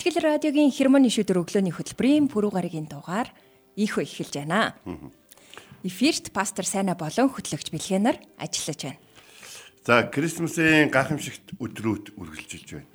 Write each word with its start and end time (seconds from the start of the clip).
Итгэл 0.00 0.32
радиогийн 0.32 0.72
хермоны 0.72 1.12
шүдэр 1.12 1.44
өглөөний 1.44 1.76
хөтөлбөрийн 1.76 2.32
пүрэв 2.32 2.56
гарагийн 2.56 2.88
дугаар 2.88 3.28
ийхөө 3.76 4.08
эхэлж 4.08 4.32
байна. 4.40 4.72
Эфирт 5.84 6.32
пастор 6.32 6.64
Сайна 6.64 6.96
болон 6.96 7.28
хөтлөгч 7.28 7.68
Бэлгэнаар 7.68 8.16
ажиллаж 8.40 8.80
байна. 8.80 9.00
за 9.84 10.08
Крисмсийн 10.08 10.88
гайхамшигт 10.88 11.52
өдрүүд 11.60 12.16
үргэлжилж 12.16 12.80
байна. 12.80 12.88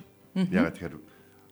Ягаад 0.50 0.74
тэгэхээр 0.82 0.98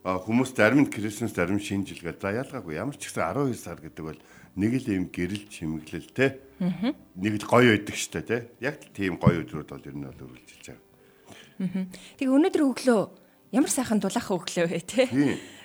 хүмүүс 0.02 0.50
зарим 0.58 0.80
нь 0.82 0.90
Крисмс 0.90 1.30
зарим 1.30 1.62
шинэ 1.62 1.86
жил 1.86 2.02
гэдэг. 2.02 2.18
За 2.18 2.34
ялгаагүй 2.34 2.74
ямар 2.74 2.98
ч 2.98 3.14
гэсэн 3.14 3.22
12 3.22 3.54
сар 3.54 3.78
гэдэг 3.78 4.02
бол 4.10 4.18
нэг 4.58 4.72
л 4.74 4.90
юм 4.90 5.06
гэрэл 5.06 5.46
чимэглэл 5.46 6.10
те. 6.10 6.42
Нэг 7.14 7.32
л 7.38 7.46
гоё 7.46 7.78
байдаг 7.78 7.94
штэ 7.94 8.26
те. 8.26 8.50
Яг 8.58 8.82
л 8.82 8.90
тийм 8.90 9.22
гоё 9.22 9.46
өдрүүд 9.46 9.70
бол 9.70 9.86
ер 9.86 9.94
нь 9.94 10.02
бол 10.02 10.18
үргэлжилж 10.18 10.66
байгаа. 10.66 11.86
Тэгээ 12.18 12.34
өнөөдөр 12.42 12.62
өглөө 12.74 13.22
ямар 13.54 13.70
сайхан 13.70 14.02
дулаахан 14.02 14.34
өглөө 14.34 14.66
вэ 14.66 14.80
те. 14.82 15.06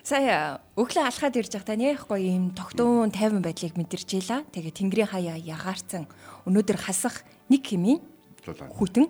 Сая 0.05 0.61
өглөө 0.77 1.09
алхаад 1.09 1.35
ирж 1.41 1.57
байхдаа 1.57 1.75
нэх 1.75 2.05
гоё 2.05 2.29
юм 2.29 2.53
тогтун 2.53 3.09
тайван 3.09 3.41
байдлыг 3.41 3.73
мэдэрч 3.73 4.21
ийла. 4.21 4.45
Тэгээ 4.53 4.77
Тэнгэрийн 4.77 5.09
хаяа 5.09 5.37
ягаарцсан 5.41 6.05
өнөөдөр 6.45 6.77
хасах 6.77 7.25
нэг 7.49 7.65
хэмийн 7.65 7.99
хүүтэн 8.45 9.09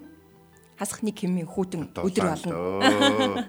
хасах 0.80 1.04
нэг 1.04 1.20
хэмийн 1.20 1.46
хүүтэн 1.46 1.92
өдөр 1.92 2.26
болно. 2.32 3.44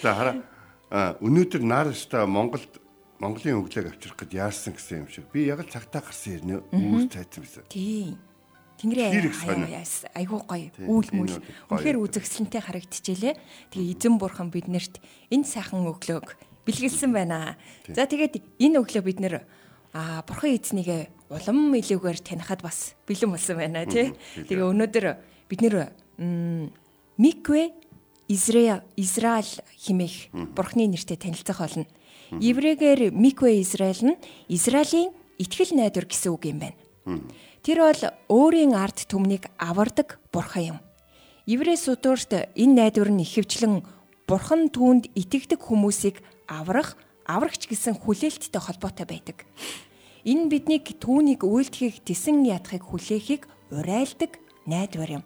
За 0.00 0.14
хараа 0.14 1.18
өнөөдөр 1.18 1.62
нааршта 1.66 2.24
Монголд 2.30 2.78
Монголын 3.22 3.62
өглөөг 3.62 3.86
авчрах 3.94 4.18
гэд 4.18 4.34
яарсан 4.34 4.74
гэсэн 4.74 5.06
юм 5.06 5.08
шиг. 5.10 5.30
Би 5.30 5.46
яг 5.46 5.62
л 5.62 5.70
цагтаа 5.70 6.02
гарсан 6.02 6.42
ирнэ. 6.42 6.58
Үүс 6.74 7.06
цайцсан 7.06 7.46
байсан. 7.46 7.62
Тийм. 7.70 8.18
Тэнгэрийн 8.82 9.30
айгуу 10.18 10.42
гоё 10.42 10.74
энэ 10.74 11.08
мүл 11.14 11.38
үнэхээр 11.70 11.98
байдаг. 12.02 12.18
үзэгсэлэнтэй 12.18 12.62
харагдчихжээ. 12.66 13.34
Тэгээ 13.70 13.94
эзэн 13.94 14.18
бурхан 14.18 14.50
биднэрт 14.50 14.98
энэ 15.30 15.46
сайхан 15.46 15.86
өглөөг 15.86 16.34
бэлгэлсэн 16.66 17.14
байна. 17.14 17.54
За 17.86 18.10
тэгээд 18.10 18.42
энэ 18.58 18.82
өглөө 18.82 19.02
бид 19.06 19.18
нэр 19.22 19.46
а 19.94 20.26
бурхан 20.26 20.58
эзнийг 20.58 21.14
улам 21.30 21.70
илүүгээр 21.78 22.18
танихад 22.26 22.66
бас 22.66 22.98
бэлэн 23.06 23.30
болсон 23.30 23.56
байна 23.62 23.86
тий. 23.86 24.18
Тэгээ 24.34 24.66
өнөөдөр 24.66 25.06
бид 25.46 25.60
нэр 25.62 25.94
Микве 27.18 27.70
Израиль 28.26 28.82
Израиль 28.96 29.52
химэх 29.78 30.32
бурхны 30.32 30.90
нэртэй 30.90 31.16
танилцах 31.16 31.62
болно. 31.62 31.86
Еврейгээр 32.34 33.12
Микве 33.12 33.60
Израиль 33.60 34.02
нь 34.02 34.16
Израилийн 34.48 35.12
итгэл 35.38 35.76
найдвар 35.76 36.06
гэсэн 36.08 36.32
үг 36.32 36.50
юм 36.50 36.58
байна. 36.64 36.78
Тэр 37.62 37.78
бол 37.82 38.02
өөрийн 38.30 38.74
ард 38.74 39.06
түмнийг 39.10 39.50
авардаг 39.58 40.18
бурхан 40.30 40.76
юм. 40.76 40.78
Еврей 41.46 41.76
судуурт 41.76 42.54
энэ 42.54 42.74
найдвар 42.78 43.10
нь 43.10 43.22
ихэвчлэн 43.26 43.82
бурхан 44.30 44.70
түүнд 44.70 45.10
итгэдэг 45.18 45.58
хүмүүсийг 45.58 46.22
аврах, 46.46 46.94
аврагч 47.26 47.66
гэсэн 47.66 47.98
хүлээлттэй 47.98 48.62
холбоотой 48.62 49.06
байдаг. 49.06 49.42
Энэ 50.22 50.46
биднийг 50.46 50.86
түүнийг 51.02 51.42
үйлдэхийг 51.42 52.06
тесэн 52.06 52.46
ядахыг 52.46 52.86
хүлээхийг 52.86 53.50
урайлдаг 53.74 54.38
найдвар 54.70 55.18
юм. 55.18 55.24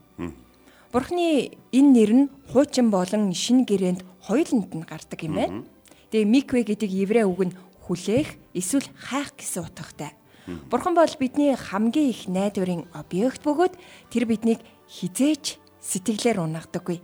Бурхны 0.92 1.52
энэ 1.76 1.90
нэр 1.92 2.12
нь 2.16 2.26
хуучин 2.48 2.88
болон 2.88 3.36
шин 3.36 3.68
гэрээнд 3.68 4.00
хоёуланд 4.24 4.72
нь 4.72 4.88
гардаг 4.88 5.20
юм 5.20 5.34
байна. 5.36 5.64
Тэгээ 6.08 6.24
микве 6.24 6.64
гэдэг 6.64 6.88
еврей 6.88 7.28
үг 7.28 7.52
нь 7.52 7.56
хүлээх 7.84 8.40
эсвэл 8.56 8.88
хайх 8.96 9.36
гэсэн 9.36 9.68
утгатай. 9.68 10.16
Бурхан 10.46 10.94
бол 10.94 11.10
бидний 11.18 11.54
хамгийн 11.54 12.10
их 12.10 12.28
найдварын 12.30 12.86
объект 12.94 13.42
бөгөөд 13.42 13.74
тэр 14.10 14.24
биднийг 14.30 14.62
хизээч 14.86 15.58
сэтгэлээр 15.82 16.38
унахдаггүй. 16.38 17.02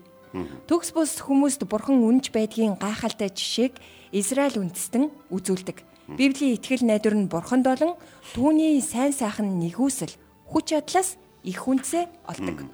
Төгс 0.70 0.94
бус 0.94 1.18
хүмүүст 1.20 1.66
бурхан 1.66 2.00
үнж 2.06 2.30
байдгийн 2.30 2.78
гайхалтай 2.78 3.34
жишээг 3.34 3.76
Израиль 4.14 4.62
үндэстэн 4.62 5.10
үзүүлдэг. 5.28 5.82
Библийн 6.14 6.56
итгэл 6.56 6.86
найдвар 6.86 7.14
нь 7.18 7.28
бурханд 7.28 7.66
болон 7.66 7.98
түүний 8.32 8.80
сайн 8.80 9.12
сайхан 9.12 9.58
нэгүсэл 9.58 10.14
хүч 10.46 10.72
чадлаас 10.72 11.18
их 11.42 11.66
үнцээ 11.66 12.08
олдог. 12.30 12.70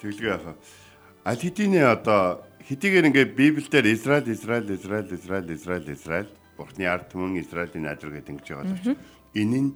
Тэглэгээ 0.00 0.32
яхаа. 0.32 0.54
Аль 1.26 1.42
хэдийн 1.42 1.74
одоо 1.82 2.46
хэдийгээр 2.70 3.08
ингээ 3.10 3.26
Библиэлд 3.34 3.86
Израиль, 3.90 4.30
Израиль, 4.30 4.70
Израиль, 4.74 5.10
Израиль, 5.12 5.50
Израиль, 5.52 5.90
Израиль 5.92 6.30
Бурхны 6.56 6.88
ард 6.88 7.12
түмэн 7.12 7.36
Израилийн 7.44 7.84
найдвар 7.84 8.16
гэдэг 8.16 8.32
ингэж 8.32 8.48
байгаа 8.48 8.64
л. 8.64 8.96
Энэ 9.36 9.60
нь 9.60 9.70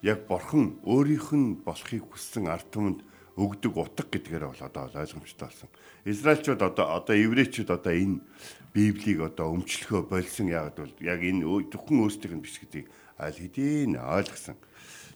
яг 0.00 0.24
Бурхан 0.24 0.80
өөрийнх 0.88 1.28
нь 1.36 1.60
болохыг 1.60 2.08
хүссэн 2.08 2.48
ард 2.48 2.72
түмэнд 2.72 3.00
өгдөг 3.36 3.72
утга 3.76 4.08
гэдгээр 4.08 4.44
бол 4.48 4.62
одоо 4.64 4.88
ойлгомжтой 4.88 5.48
болсон. 5.52 5.70
Израильчууд 6.08 6.62
одоо 6.64 6.86
одоо 6.96 7.14
еврейчүүд 7.14 7.68
одоо 7.68 7.92
энэ 7.92 8.24
Библийг 8.72 9.20
одоо 9.20 9.52
өмчлөхөө 9.52 10.08
болсон 10.08 10.48
яагаад 10.48 10.78
бол 10.80 10.94
яг 11.04 11.20
энэ 11.20 11.44
зөвхөн 11.68 12.00
өөрсдийнх 12.00 12.36
нь 12.40 12.44
биш 12.46 12.56
гэдгийг 12.64 12.88
аль 13.20 13.36
хэдийн 13.36 14.00
ойлгосон. 14.00 14.56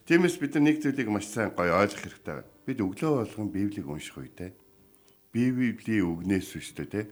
Тиймээс 0.04 0.36
бид 0.36 0.52
нар 0.54 0.64
нэг 0.68 0.76
зүйлийг 0.84 1.08
маш 1.08 1.26
сайн 1.32 1.56
гоё 1.56 1.72
ойлгох 1.80 2.04
хэрэгтэй 2.04 2.34
байна. 2.44 2.52
Бид 2.66 2.78
өглөө 2.84 3.12
болгон 3.24 3.48
Библийг 3.48 3.86
унших 3.88 4.20
үедээ 4.20 4.52
Библийн 5.32 6.08
үгнээс 6.08 6.56
үстэй 6.56 6.86
те. 6.88 7.02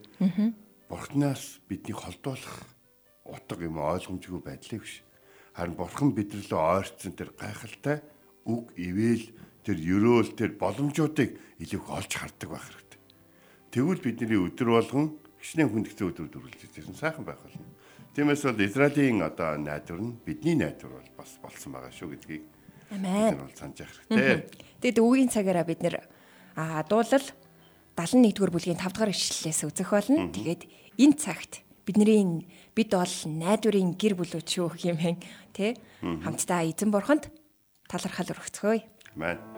Бурханаас 0.89 1.61
биднийг 1.69 2.01
холдуулах 2.01 2.65
утга 3.23 3.63
юм 3.63 3.77
ойлгомжгүй 3.77 4.41
байдлыг 4.41 4.81
биш. 4.81 5.05
Харин 5.57 5.73
Бурхан 5.73 6.13
бидрэлөө 6.13 6.61
ойрцсон 6.61 7.17
тэр 7.17 7.33
гайхалтай 7.33 8.05
үг 8.45 8.77
ивэл 8.77 9.25
тэр 9.65 9.77
ерөөл 9.81 10.37
тэр 10.37 10.53
боломжуудыг 10.53 11.33
илүү 11.57 11.81
их 11.81 11.89
олж 11.89 12.11
хардаг 12.13 12.49
байх 12.53 12.61
хэрэгтэй. 12.69 13.01
Тэгвэл 13.73 14.05
бидний 14.05 14.37
өдөр 14.37 14.69
болгон 14.69 15.17
хичнээн 15.41 15.73
хүндэгцэн 15.73 16.07
өдрүүд 16.13 16.37
үргэлжлэж 16.37 16.73
ирсэн 16.77 16.93
сайхан 16.93 17.25
байх 17.25 17.41
болно. 17.41 17.65
Тиймээс 18.13 18.45
бол 18.45 18.61
Израилийн 18.61 19.25
одоо 19.25 19.57
найдвар 19.57 19.97
нь 19.97 20.17
бидний 20.21 20.53
найдвар 20.53 21.01
бол 21.01 21.11
бас 21.17 21.41
болсон 21.41 21.73
байгаа 21.73 21.89
шүү 21.89 22.13
гэдгийг 22.13 22.45
бид 22.45 23.01
Амен. 23.01 23.33
нар 23.33 23.49
бол 23.49 23.57
санаж 23.57 23.81
явах 23.81 23.97
хэрэгтэй. 24.07 24.45
Тэгэд 24.81 24.97
үгийн 25.01 25.29
цагаараа 25.33 25.65
бид 25.65 25.81
нэр 25.81 26.05
дуулал 26.85 27.25
71-р 27.97 28.51
бүлгийн 28.53 28.77
5-р 28.77 29.09
ишлэлээс 29.09 29.61
үзэх 29.65 29.89
болно. 29.89 30.29
Тэгээд 30.29 30.69
энэ 31.01 31.17
цагт 31.17 31.66
бидний 31.87 32.43
бид 32.75 32.91
бол 32.91 33.15
найдварын 33.25 33.95
гэр 33.95 34.19
бүлүүд 34.19 34.43
шүү 34.43 34.75
хэмээн 34.75 35.17
тэ 35.55 35.79
хамтдаа 36.03 36.67
эзэн 36.67 36.91
бурханд 36.91 37.31
талархал 37.87 38.35
өргөцгөөе. 38.35 38.83
Амен. 39.15 39.56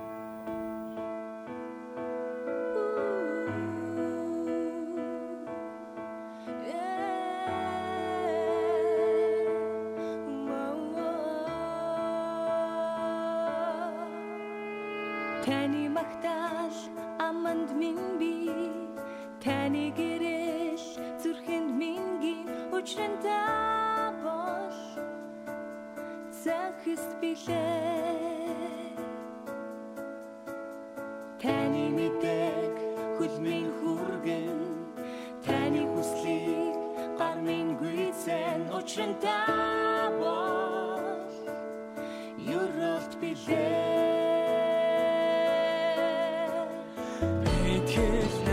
Итгэл 47.89 48.49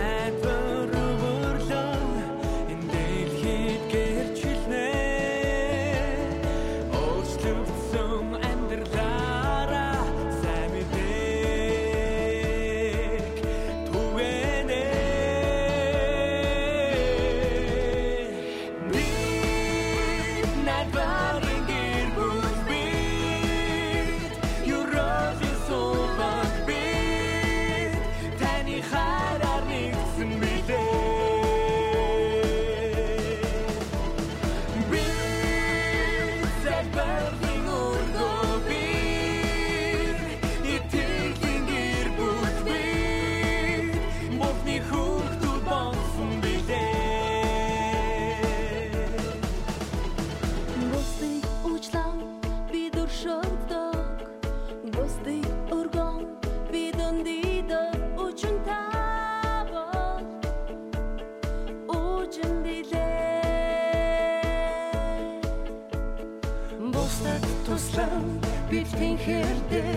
бид 68.96 69.18
тэнхэрдээ 69.18 69.96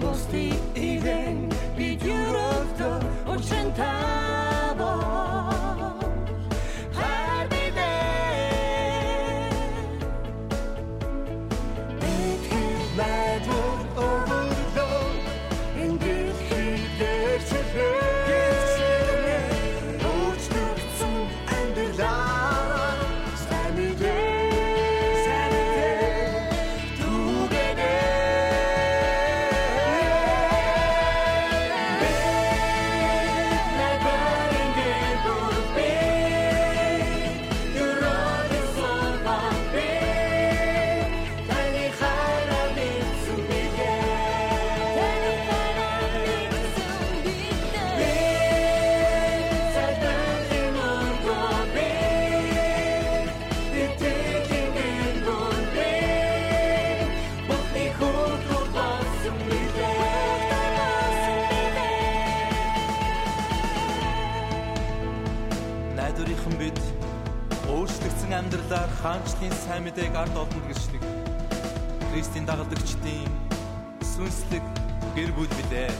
бусдыг 0.00 0.60
ивэн 0.74 1.38
бид 1.76 2.02
юрото 2.04 2.90
учран 3.32 3.68
хаанчлын 69.44 69.66
сайн 69.66 69.84
мэдээг 69.84 70.16
ард 70.16 70.36
олонд 70.36 70.64
гэрчлэг. 70.68 71.02
Христийн 72.12 72.46
дагалдагчдын 72.48 73.28
сүнслэг 74.00 74.64
гэр 75.16 75.32
бүл 75.36 75.48
билээ. 75.48 75.90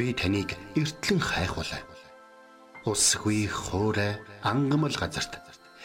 Би 0.00 0.14
таныг 0.16 0.56
эртлэн 0.80 1.20
хайхвалаа. 1.20 1.84
Усгүй 2.88 3.44
хоорой 3.44 4.16
ангамл 4.40 4.96
газарт 4.96 5.36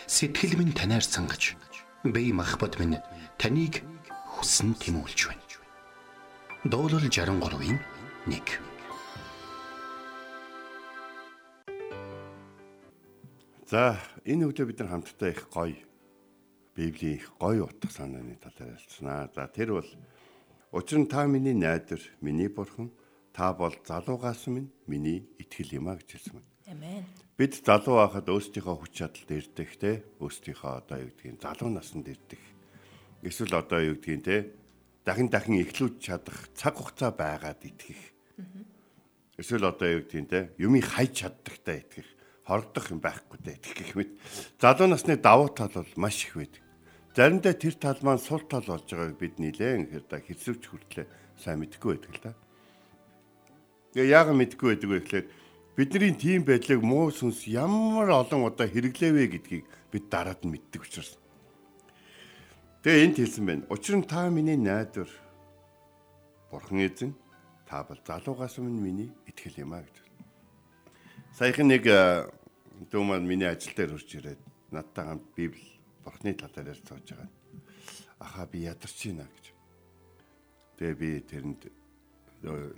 сэтгэл 0.08 0.56
минь 0.56 0.72
танаар 0.72 1.04
сангаж 1.04 1.60
би 2.00 2.32
махбат 2.32 2.80
минь 2.80 3.04
таныг 3.36 3.84
хүсн 4.40 4.72
тимүүлж 4.80 5.20
байна. 5.28 5.44
Дуурал 6.64 7.12
63-ийн 7.12 7.76
1 8.32 8.40
За 13.68 14.00
энэ 14.24 14.48
өглөө 14.48 14.66
бид 14.72 14.80
нар 14.80 14.96
хамтдаа 14.96 15.36
их 15.36 15.44
гоё 15.52 15.76
Библийн 16.72 17.20
их 17.20 17.36
гоё 17.36 17.68
утга 17.68 17.92
санааны 17.92 18.40
талаар 18.40 18.80
ярилцсанаа. 18.80 19.28
За 19.36 19.52
тэр 19.52 19.76
бол 19.76 19.90
учир 20.72 21.04
нь 21.04 21.12
та 21.12 21.28
миний 21.28 21.52
найдвар, 21.52 22.00
миний 22.24 22.48
бурхан, 22.48 22.96
та 23.36 23.52
бол 23.52 23.76
залуугаас 23.84 24.48
минь 24.48 24.72
миний 24.88 25.28
итгэл 25.36 25.76
юм 25.84 25.92
а 25.92 26.00
гэж 26.00 26.08
хэлсэн 26.08 26.40
байна. 26.40 26.48
Амен. 26.72 27.04
Бид 27.36 27.60
залуу 27.60 28.00
байхад 28.00 28.32
өөрсдийнхөө 28.32 28.76
хүч 28.80 28.94
чадалд 28.96 29.30
ирдэг 29.36 29.70
те 29.76 29.92
өөрсдийнхөө 30.24 30.72
одоо 30.80 30.98
юу 31.04 31.12
гэдгийг 31.12 31.44
залуу 31.44 31.70
наснд 31.76 32.08
ирдэг. 32.08 32.40
Эсвэл 33.28 33.60
одоо 33.60 33.80
юу 33.84 34.00
гэдгийг 34.00 34.24
те 34.24 34.36
дахин 35.04 35.28
дахин 35.28 35.60
эхлүүлж 35.60 36.00
чадах 36.00 36.48
цаг 36.56 36.80
хугацаа 36.80 37.12
байгаад 37.12 37.60
итгэх. 37.60 38.00
Эсвэл 39.36 39.68
одоо 39.68 40.00
юу 40.00 40.08
гэдгийг 40.08 40.32
те 40.32 40.40
юмыг 40.56 40.88
хайж 40.88 41.28
чаддагтай 41.28 41.84
итгэх 41.84 42.08
хордох 42.48 42.88
юм 42.94 43.04
байхгүй 43.04 43.38
дээ 43.44 43.60
итгэх 43.60 43.76
гэх 43.84 43.94
мэт. 44.00 44.12
Залуу 44.62 44.88
насны 44.88 45.20
давуу 45.20 45.52
тал 45.52 45.76
бол 45.76 45.92
маш 46.00 46.24
их 46.24 46.40
байдаг. 46.40 46.64
Заримдаа 47.18 47.54
тэр 47.58 47.76
тал 47.76 48.00
маань 48.00 48.22
сул 48.22 48.48
тал 48.48 48.64
болж 48.64 48.86
байгааг 48.86 49.18
бид 49.18 49.44
нилээн 49.44 49.90
ихэр 49.90 50.06
да 50.08 50.22
хэсвч 50.22 50.70
хүртлээ 50.70 51.08
сайн 51.42 51.60
мэдэхгүй 51.60 52.00
байдаг 52.00 52.14
л 52.16 52.22
да. 52.22 52.32
Тэгээ 53.96 54.12
яг 54.12 54.28
мэдэхгүй 54.28 54.76
байдаг 54.76 54.92
вэ 54.92 55.00
гэхлээр 55.00 55.28
бидний 55.80 56.12
тийм 56.20 56.44
байдлыг 56.44 56.84
муу 56.84 57.16
сүнс 57.16 57.48
ямар 57.48 58.12
олон 58.12 58.44
удаа 58.44 58.68
хэрэглээвэ 58.68 59.24
гэдгийг 59.40 59.64
бид 59.88 60.12
дараад 60.12 60.44
нь 60.44 60.52
мэддэг 60.52 60.84
учраас. 60.84 61.16
Тэгээ 62.84 63.04
энд 63.08 63.16
хэлсэн 63.24 63.46
байна. 63.48 63.64
Учир 63.72 63.96
нь 63.96 64.04
та 64.04 64.28
миний 64.28 64.60
найдвар 64.60 65.08
Бурхан 66.52 66.84
эзэн 66.84 67.16
та 67.64 67.88
бол 67.88 67.96
залуугаас 68.04 68.60
минь 68.60 68.84
миний 68.84 69.10
итгэл 69.32 69.64
юм 69.64 69.80
а 69.80 69.88
гэж. 69.88 69.96
Саяхан 71.40 71.72
нэг 71.72 71.88
дүү 72.92 73.00
маань 73.00 73.24
миний 73.24 73.48
ажил 73.48 73.72
дээр 73.80 73.96
хурж 73.96 74.12
ирээд 74.12 74.44
надтай 74.76 75.08
хамт 75.08 75.24
Библи 75.40 75.80
Бурхны 76.04 76.36
талаар 76.36 76.76
ярьж 76.76 76.84
сууж 76.84 77.16
байгаа. 77.16 77.32
Аха 78.20 78.44
би 78.44 78.68
ядарч 78.68 79.08
байна 79.08 79.24
гэж. 79.24 79.46
Тэгээ 80.84 81.00
би 81.00 81.10
тэрэнд 81.32 81.85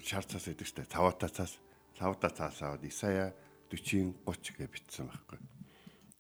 шар 0.02 0.24
цаас 0.24 0.48
гэдэг 0.48 0.68
чинь 0.68 0.88
цавата 0.88 1.28
цаас 1.28 1.60
цавата 2.00 2.30
цаас 2.32 2.62
аваад 2.64 2.88
Исая 2.88 3.36
40 3.70 4.16
30 4.24 4.58
гэж 4.64 4.70
бичсэн 4.72 5.12
байхгүй. 5.12 5.40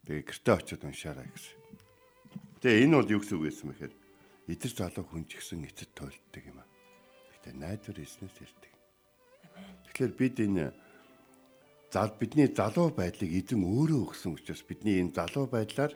Тэгээ 0.07 0.23
гэртээ 0.27 0.55
очиод 0.55 0.83
уншаарай 0.83 1.27
гэсэн. 1.31 1.55
Тэгээ 2.59 2.83
энэ 2.83 2.95
бол 2.99 3.13
юу 3.15 3.21
гэсэн 3.23 3.37
үг 3.39 3.45
байсан 3.47 3.67
бэхээр 3.71 3.93
эдэр 4.51 4.73
залуу 4.75 5.05
хүн 5.07 5.23
ч 5.27 5.39
гэсэн 5.39 5.63
эцэд 5.63 5.91
тойлддаг 5.95 6.43
юм 6.43 6.59
аа. 6.59 6.67
Гэтэ 7.39 7.55
найдвар 7.55 7.97
эснээс 8.03 8.37
ирдэг. 8.43 8.73
Тэгэхээр 9.87 10.13
бид 10.17 10.35
энэ 10.43 10.65
зал 11.91 12.11
бидний 12.19 12.51
залуу 12.51 12.91
байдлыг 12.91 13.31
эзэн 13.31 13.63
өөрөө 13.63 13.99
өгсөн 14.11 14.35
учраас 14.35 14.63
бидний 14.67 14.99
энэ 14.99 15.15
залуу 15.15 15.47
байдлаар 15.47 15.95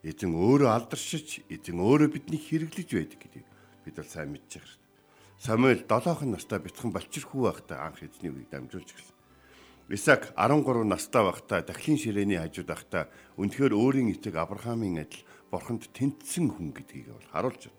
эзэн 0.00 0.32
өөрөө 0.32 0.70
алдаршиж 0.72 1.44
эзэн 1.52 1.76
өөрөө 1.84 2.08
биднийг 2.08 2.42
хэрэглэж 2.48 2.88
байдаг 2.96 3.18
гэдгийг 3.20 3.46
бид 3.84 3.96
бол 4.00 4.08
сайн 4.08 4.32
байгаа 4.32 4.64
шүү. 4.64 4.87
Самуэль 5.38 5.86
7хан 5.86 6.34
настай 6.34 6.58
бяцхан 6.58 6.90
болчихрхүү 6.90 7.42
байхдаа 7.46 7.86
анх 7.86 8.02
эзний 8.02 8.34
үгийг 8.34 8.50
дамжуулж 8.50 8.90
гэлсэн. 8.90 9.16
Исаак 9.88 10.34
13 10.34 10.82
настай 10.82 11.22
байхдаа 11.22 11.62
дахлын 11.62 11.94
ширээний 11.94 12.42
хажууд 12.42 12.66
байхдаа 12.66 13.06
үнэхээр 13.38 13.72
өөрийн 13.72 14.18
эцэг 14.18 14.34
Авраамийн 14.34 15.06
адил 15.06 15.22
бурханд 15.50 15.86
тэнцсэн 15.94 16.50
хүн 16.50 16.74
гэдгийг 16.74 17.14
бол 17.14 17.30
харуулж 17.30 17.70
байна. 17.70 17.78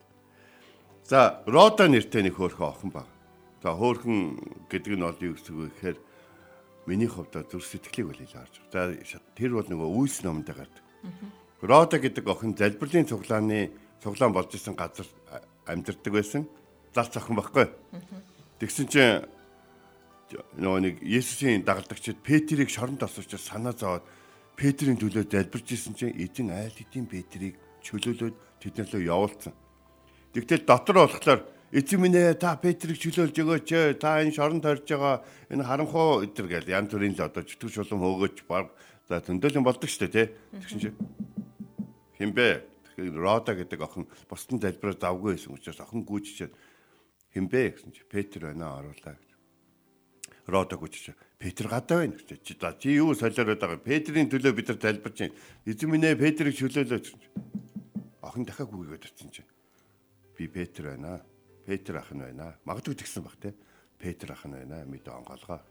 За, 1.04 1.44
Рода 1.46 1.92
нэртэй 1.92 2.24
нэг 2.24 2.40
хөөрхөн 2.40 2.72
охин 2.72 2.92
баг. 2.96 3.12
За, 3.60 3.76
хөөрхөн 3.76 4.40
гэдэг 4.72 4.94
нь 4.96 5.04
бол 5.04 5.20
юу 5.20 5.36
гэсэн 5.36 5.54
үг 5.60 5.70
гэхээр 5.76 5.98
миний 6.88 7.12
хувьд 7.12 7.44
зүр 7.44 7.62
сэтгэлийг 7.62 8.32
харж 8.32 8.56
байгаа. 8.72 9.04
За, 9.04 9.20
тэр 9.36 9.60
бол 9.60 9.68
нөгөө 9.68 9.90
үйлс 10.00 10.24
номонд 10.24 10.48
гардаг. 10.48 10.86
Рода 11.60 12.00
гэдэг 12.00 12.24
охин 12.24 12.56
залбирлын 12.56 13.06
цуглааны 13.06 13.70
цуглаан 14.00 14.32
болж 14.32 14.56
исэн 14.56 14.80
газар 14.80 15.06
амьдардаг 15.68 16.14
байсан. 16.14 16.48
Залц 16.96 17.14
охин 17.18 17.38
баггүй. 17.38 17.68
Тэгсэн 18.60 18.88
чинь 18.90 19.26
нөгөө 20.58 20.82
нэг 20.86 20.96
Есүсийн 21.02 21.66
дагалдагчид 21.66 22.22
Петрийг 22.22 22.70
шоронд 22.70 23.02
асуучаар 23.02 23.42
санаа 23.42 23.74
зовоод 23.74 24.06
Петрийн 24.54 25.00
төлөө 25.00 25.26
залбирч 25.26 25.74
исэн 25.74 25.96
чинь 25.96 26.18
эзэн 26.18 26.54
айл 26.54 26.74
хэдийн 26.74 27.08
Петрийг 27.10 27.56
чөлөөлөөд 27.82 28.36
тэднээс 28.62 28.92
лөө 28.94 29.04
явуулсан. 29.10 29.54
Тэгтэл 30.36 30.68
дотор 30.68 31.08
болохоор 31.08 31.42
эзэн 31.72 32.00
минь 32.02 32.18
ээ 32.18 32.38
та 32.38 32.60
Петрийг 32.60 33.00
чөлөөлж 33.02 33.36
өгөөч 33.40 33.70
та 33.98 34.22
энэ 34.22 34.36
шорон 34.36 34.62
тойрж 34.62 34.86
байгаа 34.86 35.24
энэ 35.50 35.66
харанхуу 35.66 36.28
өдр 36.28 36.46
гэл 36.46 36.70
янз 36.70 36.94
бүрийн 36.94 37.18
л 37.18 37.26
одоо 37.26 37.42
чөтгөр 37.42 37.74
шулам 37.74 38.04
хөөгөөч 38.04 38.38
баг 38.46 38.70
за 39.10 39.24
төндөөлөн 39.24 39.66
болдог 39.66 39.90
штэ 39.90 40.12
тий. 40.12 40.28
Тэгсэн 40.54 40.80
чи 40.82 40.90
хинбэ 42.20 42.68
Рода 43.00 43.56
гэдэг 43.56 43.80
охин 43.80 44.04
бусдын 44.28 44.60
залбираа 44.60 45.00
завгүй 45.00 45.40
байсан 45.40 45.56
учраас 45.56 45.80
охин 45.80 46.04
гүйчихэд 46.04 46.52
хинбэ 47.34 47.76
гэсэн 47.76 47.92
чи 47.94 48.04
Петр 48.10 48.50
байна 48.50 48.80
оруулаа 48.80 49.16
гэж. 49.16 49.30
Рода 50.50 50.76
гүйчиж 50.78 51.14
Петр 51.38 51.70
гадаа 51.70 52.04
байна 52.04 52.18
гэж. 52.18 52.42
Чи 52.42 52.58
за 52.60 52.74
чи 52.74 52.98
юу 52.98 53.14
солиороод 53.14 53.62
байгаа 53.62 53.78
Петрийн 53.78 54.30
төлөө 54.30 54.54
бид 54.54 54.68
нар 54.74 54.80
залбирч 54.82 55.18
байна. 55.20 55.36
Эзэн 55.66 55.90
минь 55.90 56.06
ээ 56.10 56.18
Петрийг 56.18 56.58
чөлөөлөөч. 56.58 57.06
Охин 58.26 58.44
дахиад 58.44 58.74
гүйгээд 58.74 59.08
очсон 59.08 59.30
чинь 59.30 59.50
би 60.36 60.48
Петр 60.48 60.90
байна. 60.90 61.22
Петр 61.66 62.02
ах 62.02 62.12
нь 62.12 62.20
байна. 62.20 62.58
Магадгүй 62.66 62.98
тэгсэн 62.98 63.24
баг 63.24 63.38
те. 63.38 63.54
Петр 64.02 64.34
ах 64.34 64.44
нь 64.50 64.58
байна. 64.58 64.84
Мэд 64.90 65.08
онголгоо. 65.08 65.62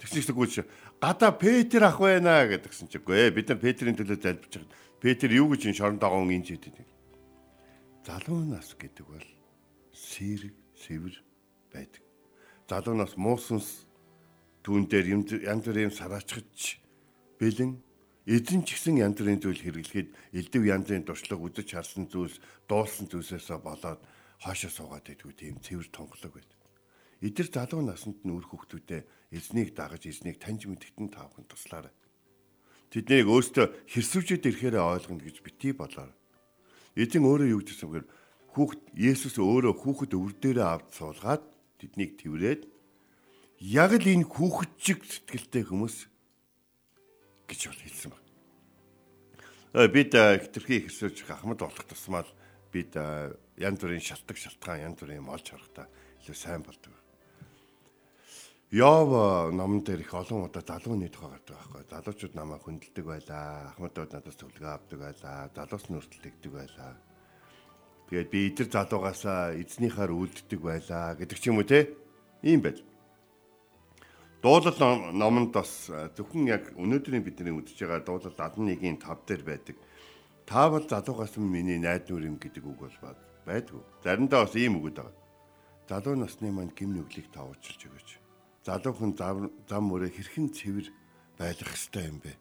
Тэгсэн 0.00 0.24
чинь 0.24 0.34
гүйч 0.34 0.64
гадаа 0.98 1.32
Петр 1.36 1.84
ах 1.84 2.00
байна 2.00 2.48
гэдгсэн 2.48 2.88
чинь 2.88 3.04
үгүй 3.04 3.30
бид 3.36 3.52
нар 3.52 3.60
Петрийн 3.60 3.96
төлөө 3.96 4.16
залбирч 4.16 4.54
байгаа. 4.58 4.74
Петр 5.00 5.28
юу 5.28 5.52
гэж 5.52 5.70
энэ 5.70 5.78
шорон 5.78 6.00
дагуун 6.00 6.32
инж 6.32 6.56
идэв. 6.56 6.82
Залуу 8.04 8.42
нас 8.42 8.72
гэдэг 8.74 9.06
бол 9.06 9.28
сэрэг, 9.92 10.54
сэвэр 10.76 11.16
байдаг. 11.72 12.02
Залуу 12.68 12.94
нас 12.96 13.16
муусанс 13.16 13.86
түүн 14.62 14.90
дээр 14.90 15.06
юм 15.14 15.22
янз 15.24 15.64
бүрийн 15.64 15.94
сараачгч 15.94 16.80
бэлэн 17.38 17.78
эзэн 18.26 18.66
ч 18.66 18.74
гэсэн 18.74 18.98
янз 18.98 19.16
бүрийн 19.22 19.38
зүйл 19.38 19.62
хэрэглэхэд 19.62 20.08
элдв 20.34 20.62
янзын 20.66 21.06
туршлага 21.06 21.46
үдэж 21.46 21.68
харсан 21.78 22.10
зүйлс 22.10 22.42
дуулсан 22.66 23.06
зүйлсээс 23.06 23.54
болоод 23.62 24.02
хаашаа 24.42 24.72
суугаад 24.74 25.06
байдгүй 25.06 25.32
тийм 25.38 25.62
цэвэр 25.62 25.88
тонголог 25.94 26.32
байд. 26.34 26.50
Эдгээр 27.22 27.48
залуу 27.48 27.82
наснд 27.86 28.20
нь 28.26 28.34
үр 28.34 28.44
хөвгтүүдэд 28.44 29.06
эзнийг 29.32 29.72
дагаж 29.72 30.04
эзнийг 30.04 30.36
таньж 30.42 30.68
мэдгэдэн 30.68 31.08
таавхан 31.14 31.46
туслаарай. 31.48 31.94
Тэднийг 32.92 33.26
өөртөө 33.30 33.88
хэрсвчэд 33.88 34.44
ирэхээр 34.44 34.76
ойлгоно 34.76 35.24
гэж 35.24 35.40
бити 35.40 35.72
болоо. 35.72 36.12
Эзэн 36.92 37.24
өөрөө 37.24 37.48
юу 37.56 37.62
гэсэн 37.64 37.88
бэхээр 37.88 38.06
хүүхд 38.56 38.96
Есүс 38.96 39.36
өөрөө 39.36 39.74
хүүхэд 39.76 40.16
өвөр 40.16 40.34
дээрээ 40.40 40.64
авд 40.64 40.88
суулгаад 40.96 41.44
тэднийг 41.76 42.16
тэрврээд 42.16 42.64
яг 43.60 43.92
л 44.00 44.08
энэ 44.08 44.24
хүүхэд 44.24 44.72
чиг 44.80 45.04
сэтгэлтэй 45.04 45.68
хүмүүс 45.68 46.08
гэж 47.52 47.60
бол 47.68 47.82
хэлсэн 47.84 48.10
байна. 48.16 48.24
Бид 49.92 50.12
хитрхи 50.16 50.88
хэрсэж 50.88 51.28
ахмад 51.28 51.60
болох 51.60 51.84
тусмал 51.84 52.28
бид 52.72 52.96
янз 52.96 53.76
бүрийн 53.76 54.00
шалтгаан 54.00 54.40
шалтгаан 54.40 54.84
янз 54.88 54.98
бүрийн 55.04 55.28
олж 55.28 55.46
харахтаа 55.52 55.86
илүү 56.24 56.36
сайн 56.36 56.64
болдог. 56.64 56.96
Йов 58.72 59.52
номон 59.52 59.84
дээр 59.84 60.00
их 60.00 60.12
олон 60.16 60.48
удаа 60.48 60.64
залууны 60.64 61.12
тухай 61.12 61.30
гардаг 61.36 61.54
байхгүй. 61.54 61.82
Залуучууд 61.92 62.34
намайг 62.34 62.64
хүндэлдэг 62.64 63.04
байлаа. 63.04 63.70
Ахмадууд 63.76 64.10
надаас 64.10 64.36
төлгөө 64.40 64.72
авдаг 64.74 64.98
байлаа. 64.98 65.52
Залуус 65.54 65.86
өртөлдөгдөг 65.86 66.52
байлаа. 66.52 66.92
Тэгээд 68.10 68.30
би 68.30 68.38
идэр 68.50 68.68
залуугаасаа 68.70 69.58
эзнийхаар 69.58 70.12
үлддэг 70.14 70.60
байлаа 70.62 71.14
гэдэг 71.18 71.38
ч 71.38 71.50
юм 71.50 71.58
уу 71.58 71.66
те. 71.66 71.90
Ийм 72.42 72.62
байл. 72.62 72.78
Дуулал 74.42 74.78
номонд 75.12 75.50
бас 75.50 75.90
зөвхөн 75.90 76.46
яг 76.46 76.70
өнөөдрийн 76.78 77.26
бидний 77.26 77.54
үдэж 77.54 77.76
байгаа 77.82 78.06
дуулал 78.06 78.36
11-ийн 78.36 78.98
5 79.02 79.26
дээр 79.26 79.42
байдаг. 79.42 79.76
Та 80.46 80.70
бол 80.70 80.86
залуугаас 80.86 81.34
миний 81.36 81.82
найд 81.82 82.06
нүр 82.06 82.30
юм 82.30 82.36
гэдэг 82.38 82.62
үг 82.62 82.78
бол 82.78 82.96
байдгүй. 83.42 83.82
Заримдаа 84.06 84.46
бас 84.46 84.54
ийм 84.54 84.78
үгүүд 84.78 84.96
байгаа. 85.02 85.14
Залуу 85.90 86.14
насны 86.14 86.54
манд 86.54 86.78
гим 86.78 86.94
нүглийг 86.94 87.30
тавуулж 87.34 87.62
өгөөч 87.62 88.26
залуухан 88.66 89.14
зам 89.70 89.84
мөрөө 89.86 90.10
хэрхэн 90.10 90.50
цэвэр 90.50 90.90
байх 91.38 91.54
хэвээр 91.62 92.10
юм 92.10 92.18
бэ? 92.18 92.32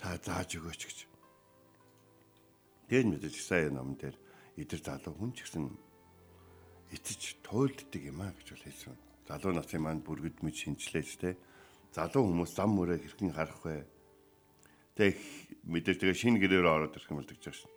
Та 0.00 0.16
зааж 0.16 0.56
өгөөч 0.56 0.82
гэж. 0.88 0.98
Тэгээд 2.88 3.08
мэдээж 3.12 3.36
сайн 3.36 3.76
ном 3.76 3.92
дээр 4.00 4.16
идэр 4.62 4.80
залуу 4.80 5.14
хүн 5.18 5.32
ч 5.34 5.42
гэсэн 5.42 5.66
эцэж 6.94 7.42
туйлддаг 7.42 8.02
юм 8.02 8.20
а 8.22 8.30
гэж 8.30 8.54
бол 8.54 8.64
хэлсэн. 8.64 8.96
Залуу 9.26 9.52
насын 9.56 9.82
манд 9.82 10.06
бүргэд 10.06 10.44
мэд 10.44 10.56
шинчлээч 10.56 11.10
те. 11.18 11.36
Залуу 11.90 12.30
хүмүүс 12.30 12.52
зам 12.54 12.76
мөрөө 12.78 12.98
хэрхэн 13.00 13.32
харах 13.34 13.60
вэ? 13.64 13.84
Тэг 14.94 15.16
мэдээж 15.66 15.98
тэгээ 15.98 16.20
шинэ 16.20 16.38
гэрээр 16.38 16.68
ороод 16.68 16.94
ирэх 16.94 17.10
юм 17.10 17.20
л 17.20 17.26
гэж 17.26 17.42
байна. 17.48 17.70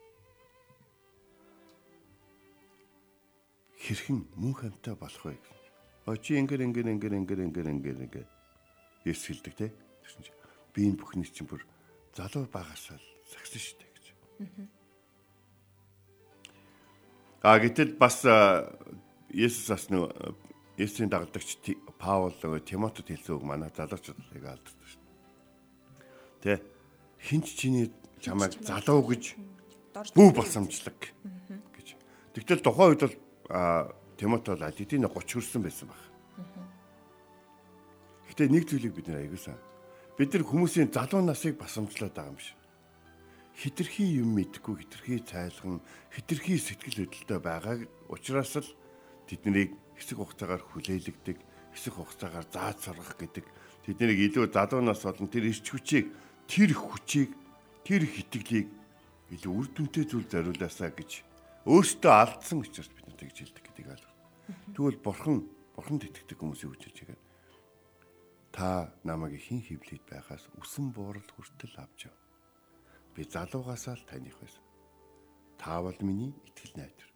Хэрхэн 3.79 4.19
мөн 4.35 4.53
хамтаа 4.53 4.95
болох 4.99 5.23
вэ? 5.25 5.39
Очи 6.05 6.37
ингэр 6.37 6.61
ингэр 6.69 6.85
ингэр 6.91 7.13
ингэр 7.17 7.39
ингэр 7.49 7.67
ингэр 7.71 7.97
ингэр 8.05 8.27
Есүс 9.05 9.29
хэлдэг 9.31 9.53
те. 9.55 9.67
Би 10.73 10.89
энэ 10.89 10.97
бүхний 10.97 11.29
чинь 11.29 11.47
бүр 11.47 11.61
залуу 12.17 12.49
багасаа 12.49 12.97
л 12.97 13.07
сагсан 13.29 13.61
шүү 13.61 13.77
дээ 13.79 13.91
гэж. 13.93 14.05
А 17.45 17.61
гэтэл 17.61 17.93
бас 18.01 18.25
Есүс 19.29 19.69
бас 19.69 19.85
нөө 19.93 20.09
Есүсийн 20.81 21.13
дагалдагч 21.13 21.77
Паул 22.01 22.33
Тимотед 22.65 23.05
хэлсэн 23.05 23.37
үг 23.37 23.45
манай 23.45 23.69
залуучуудыг 23.69 24.41
алддаг 24.41 24.73
шүү 24.81 25.01
дээ. 26.41 26.57
Тэ 26.57 26.65
хинч 27.21 27.53
чиний 27.53 27.93
чамайг 28.17 28.57
залуу 28.65 29.05
гэж 29.05 29.37
бүү 30.17 30.29
басамжлаг 30.33 30.97
гэж. 30.97 31.87
Тэгтэл 32.33 32.65
тухайн 32.65 32.97
үед 32.97 33.13
бол 33.13 33.13
Тимот 34.17 34.41
бол 34.49 34.65
эдийн 34.65 35.05
30 35.05 35.13
хүрсэн 35.13 35.61
байсан 35.61 35.93
баг. 35.93 36.01
Гэтэ 38.25 38.49
нэг 38.49 38.65
зүйлийг 38.65 38.97
бид 38.97 39.05
нэр 39.05 39.21
аягуулсан. 39.21 39.53
Бид 40.17 40.33
нар 40.33 40.49
хүмүүсийн 40.49 40.89
залуу 40.89 41.21
насыг 41.21 41.61
басамжлаад 41.61 42.17
байгаа 42.17 42.33
юм 42.33 42.41
шиг. 42.41 42.57
Хитрхи 43.55 44.03
юм 44.19 44.35
мэдгүй, 44.35 44.83
хитрхи 44.83 45.23
цайлган, 45.23 45.79
хитрхи 46.11 46.59
сэтгэл 46.59 47.07
хөдлөлтөй 47.07 47.39
байгааг 47.39 47.87
учраас 48.11 48.59
л 48.59 48.67
тэднийг 49.31 49.71
хэсэг 49.95 50.19
хугацаагаар 50.19 50.59
хүлээлгдэг, 50.59 51.37
хэсэг 51.71 51.93
хугацаагаар 51.95 52.47
зааж 52.51 52.77
сургах 52.83 53.15
гэдэг. 53.15 53.45
Тэднийг 53.87 54.19
илүү 54.35 54.51
залуу 54.51 54.83
нас 54.83 55.07
болон 55.07 55.31
тэр 55.31 55.47
ирч 55.47 55.71
хүчийг, 55.71 56.11
тэр 56.51 56.75
хүчийг, 56.75 57.31
тэр 57.87 58.03
хитгэлийг 58.03 58.67
илүү 59.31 59.53
үр 59.55 59.67
дүнтэй 59.71 60.03
зүйл 60.03 60.27
зориулаасаа 60.27 60.91
гэж 60.91 61.23
өөртөө 61.63 62.11
алдсан 62.11 62.59
учраас 62.59 62.91
бид 62.91 63.07
нар 63.07 63.17
тэгж 63.17 63.37
хэлдэг 63.39 63.63
гэдгийг 63.63 63.89
ойлгох. 63.95 64.15
Тэгвэл 64.75 64.99
бурхан 64.99 65.37
бурханд 65.73 66.03
итгэдэг 66.05 66.37
хүмүүсийн 66.37 66.71
үгж 66.75 66.83
чигээр 66.93 67.21
та 68.53 68.93
намайг 69.01 69.41
хин 69.41 69.63
хөвлөд 69.65 70.03
байхаас 70.05 70.45
үсэн 70.61 70.93
буурал 70.93 71.25
хүртэл 71.25 71.75
авч 71.81 72.11
яв. 72.11 72.24
Би 73.15 73.23
залуугаасаа 73.23 73.95
л 73.95 74.03
таних 74.05 74.35
байсан. 74.37 74.63
Та 75.57 75.81
бол 75.81 75.95
миний 76.03 76.35
итгэл 76.45 76.75
найдвар. 76.75 77.09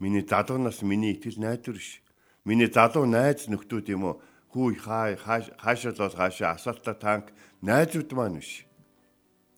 Миний 0.00 0.24
залуу 0.24 0.58
нас 0.58 0.82
миний 0.82 1.12
итгэл 1.12 1.38
найдвар 1.38 1.76
ш. 1.76 2.00
Миний 2.44 2.72
залуу 2.72 3.04
найз 3.04 3.46
нөхдүүд 3.52 3.92
юм 3.92 4.08
уу? 4.08 4.16
Хүү 4.48 4.80
хаа 4.80 5.12
хаашаа 5.60 5.92
л 5.92 6.00
бол 6.00 6.16
хаашаа 6.16 6.56
асфальта 6.56 6.96
танк 6.96 7.36
найзууд 7.60 8.10
маань 8.16 8.40
биш. 8.40 8.64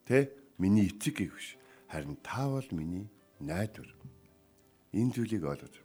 Тэ? 0.03 0.35
Миний 0.59 0.91
эцэг 0.91 1.23
гэвш. 1.23 1.55
Харин 1.87 2.19
та 2.19 2.51
бол 2.51 2.67
миний 2.75 3.07
найдвар. 3.39 3.87
Энэ 4.91 5.15
зүйлийг 5.15 5.47
ойлгож 5.47 5.81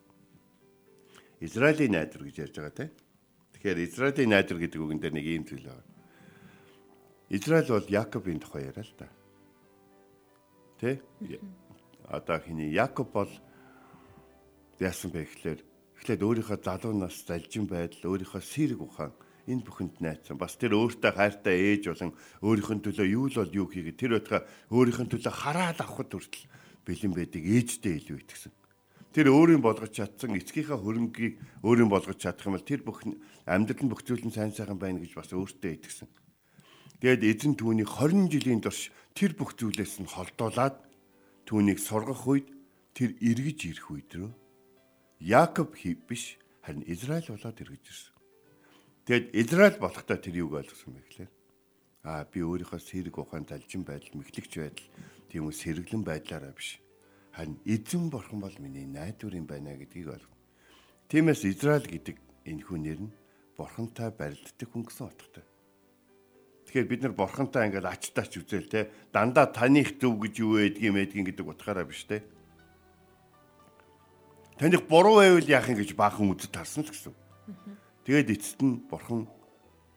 Израилийн 1.41 1.93
найдвар 1.93 2.25
гэж 2.25 2.37
ярьж 2.49 2.57
байгаа 2.57 2.75
тийм. 2.75 2.93
Тэгэхээр 3.53 3.79
Израилийн 3.85 4.31
найдвар 4.33 4.59
гэдэг 4.67 4.81
үгэн 4.81 5.01
дээр 5.01 5.15
нэг 5.15 5.27
ийм 5.29 5.45
зүйл 5.45 5.69
байна. 5.69 5.87
Израиль 7.29 7.69
бол 7.69 7.87
Якобын 7.87 8.41
тухай 8.41 8.65
яриа 8.65 8.83
л 8.83 8.95
да. 8.97 9.07
Тэ? 10.81 11.01
Одоо 12.09 12.39
хиний 12.41 12.71
Якоб 12.73 13.13
бол 13.13 13.33
яасан 14.79 15.11
бэ 15.11 15.25
гэхлээр 15.25 15.61
эхлээд 16.01 16.23
өөрийнхөө 16.23 16.59
залуу 16.63 16.95
нас 16.95 17.25
залжин 17.27 17.67
байдал, 17.67 18.13
өөрийнхөө 18.13 18.43
сэрэг 18.45 18.81
ухаан 18.81 19.13
энэ 19.49 19.65
бүхэнд 19.65 19.99
найцсан. 20.05 20.37
Бас 20.37 20.55
тэр 20.61 20.77
өөртөө 20.77 21.13
хайртай 21.17 21.57
ээж 21.81 21.83
болон 21.91 22.13
өөрийнхөө 22.45 22.77
төлөө 22.85 23.07
юу 23.09 23.27
л 23.33 23.39
бол 23.41 23.59
юу 23.65 23.67
хийгээд 23.73 23.99
тэр 23.99 24.13
байтга 24.21 24.45
өөрийнхөө 24.71 25.07
төлөө 25.17 25.35
хараад 25.35 25.79
авахд 25.81 26.13
хүртэл 26.13 26.45
бэлэн 26.85 27.13
байдаг 27.15 27.43
ээжтэй 27.43 27.95
илүү 28.03 28.19
итгэсэн 28.23 28.53
тэр 29.17 29.33
өөрийн 29.33 29.65
болгож 29.65 29.97
чадсан 29.97 30.37
эцгийнхаа 30.37 30.77
хөрөнгийг 30.77 31.41
өөрийн 31.65 31.89
болгож 31.89 32.21
чадах 32.21 32.53
юм 32.53 32.61
бол 32.61 32.69
тэр 32.69 32.85
бүх 32.85 33.01
амьдрал 33.49 33.81
нь 33.81 33.89
бүх 33.89 34.05
зүйл 34.05 34.21
нь 34.29 34.37
сайн 34.37 34.53
сайхан 34.53 34.77
байна 34.77 35.01
гэж 35.01 35.17
бас 35.17 35.33
өөртөө 35.33 35.73
итгэсэн. 35.73 36.09
Тэгэд 37.01 37.25
эзэн 37.25 37.57
түүнийг 37.57 37.89
20 37.89 38.29
жилийн 38.29 38.61
турш 38.61 38.93
тэр 39.17 39.33
бүх 39.33 39.57
зүйлээс 39.57 40.05
нь 40.05 40.13
холдуулаад 40.13 40.77
түүнийг 41.49 41.81
сургах 41.81 42.23
үед 42.29 42.53
тэр 42.93 43.17
эргэж 43.17 43.59
ирэх 43.73 43.89
үед 43.89 44.11
рүү 44.13 44.33
Яаков 45.25 45.73
биш 45.73 46.37
харин 46.61 46.85
Израиль 46.85 47.25
болоод 47.33 47.57
эргэж 47.57 47.85
ирсэн. 47.89 48.15
Тэгэд 49.09 49.27
Израиль 49.33 49.79
болохдоо 49.81 50.21
тэр 50.21 50.35
юуг 50.45 50.61
ойлгосон 50.61 50.93
бэ 50.93 51.01
гэхээр 51.09 51.31
аа 52.05 52.29
би 52.29 52.45
өөрийнхөө 52.45 52.81
сэрэг 52.85 53.17
ухаан 53.17 53.49
талжин 53.49 53.89
байдал 53.89 54.13
мэхлэгч 54.21 54.53
байдал 54.61 54.89
тийм 55.33 55.49
үү 55.49 55.55
сэргэлэн 55.57 56.05
байдлаараа 56.05 56.53
биш 56.53 56.85
Харин 57.37 57.61
эзэн 57.65 58.09
бурхан 58.09 58.41
бол 58.41 58.57
миний 58.65 58.89
найдвар 58.89 59.37
юм 59.37 59.45
байна 59.45 59.77
гэдгийг 59.77 60.09
ойлгоно. 60.09 60.41
Тиймээс 61.09 61.45
Израиль 61.45 61.85
гэдэг 61.85 62.17
энэ 62.49 62.65
хүн 62.65 62.81
нэр 62.81 63.01
нь 63.05 63.13
бурхантай 63.61 64.09
барилддаг 64.09 64.69
хүн 64.73 64.89
гэсэн 64.89 65.05
утгатай. 65.05 65.45
Тэгэхээр 66.77 66.93
бид 66.93 67.03
нар 67.09 67.17
бурхантай 67.17 67.73
ингээд 67.73 67.89
ачтаач 67.89 68.37
үзэл 68.37 68.69
те 68.69 68.93
дандаа 69.09 69.49
таних 69.49 69.97
зөв 69.97 70.21
гэж 70.21 70.45
юу 70.45 70.61
байдгийг 70.61 70.93
мэдгин 70.93 71.25
гэдэг 71.25 71.49
утгаараа 71.49 71.89
биш 71.89 72.05
те. 72.05 72.21
Таних 74.61 74.85
буруу 74.85 75.25
байвал 75.25 75.49
яах 75.49 75.73
юм 75.73 75.81
гэж 75.81 75.97
баахан 75.97 76.37
үзэж 76.37 76.53
тарсан 76.53 76.85
л 76.85 76.93
гэсэн. 76.93 77.17
Тэгээд 78.05 78.29
эцэст 78.29 78.61
нь 78.61 78.85
бурхан 78.93 79.25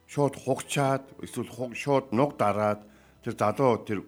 шууд 0.08 0.40
хугчаад 0.40 1.04
эсвэл 1.20 1.52
шууд 1.76 2.16
нуг 2.16 2.40
дараад 2.40 2.88
тэр 3.28 3.36
залуу 3.36 3.84
тэр 3.84 4.00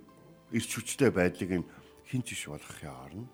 эрч 0.55 0.71
хүчтэй 0.71 1.11
байдлыг 1.11 1.51
юм 1.51 1.67
хин 2.07 2.23
ч 2.23 2.39
иш 2.39 2.47
болгохын 2.47 2.87
орно. 2.87 3.27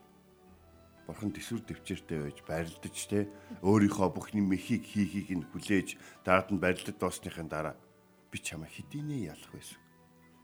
Бурхан 1.06 1.30
төсвөр 1.30 1.62
төвчээртэй 1.62 2.26
байж 2.26 2.42
барилдаж 2.42 2.98
те 3.06 3.30
өөрийнхөө 3.62 4.10
бүхний 4.18 4.42
мэхийг 4.42 4.82
хийхийг 4.82 5.30
нь 5.30 5.46
хүлээж 5.54 5.94
дараад 6.26 6.50
нь 6.50 6.58
барилдад 6.58 6.98
дуусныхын 6.98 7.46
дараа 7.54 7.78
би 8.32 8.38
чамаа 8.40 8.70
хэдийнэ 8.70 9.28
ялах 9.34 9.52
байсан. 9.54 9.80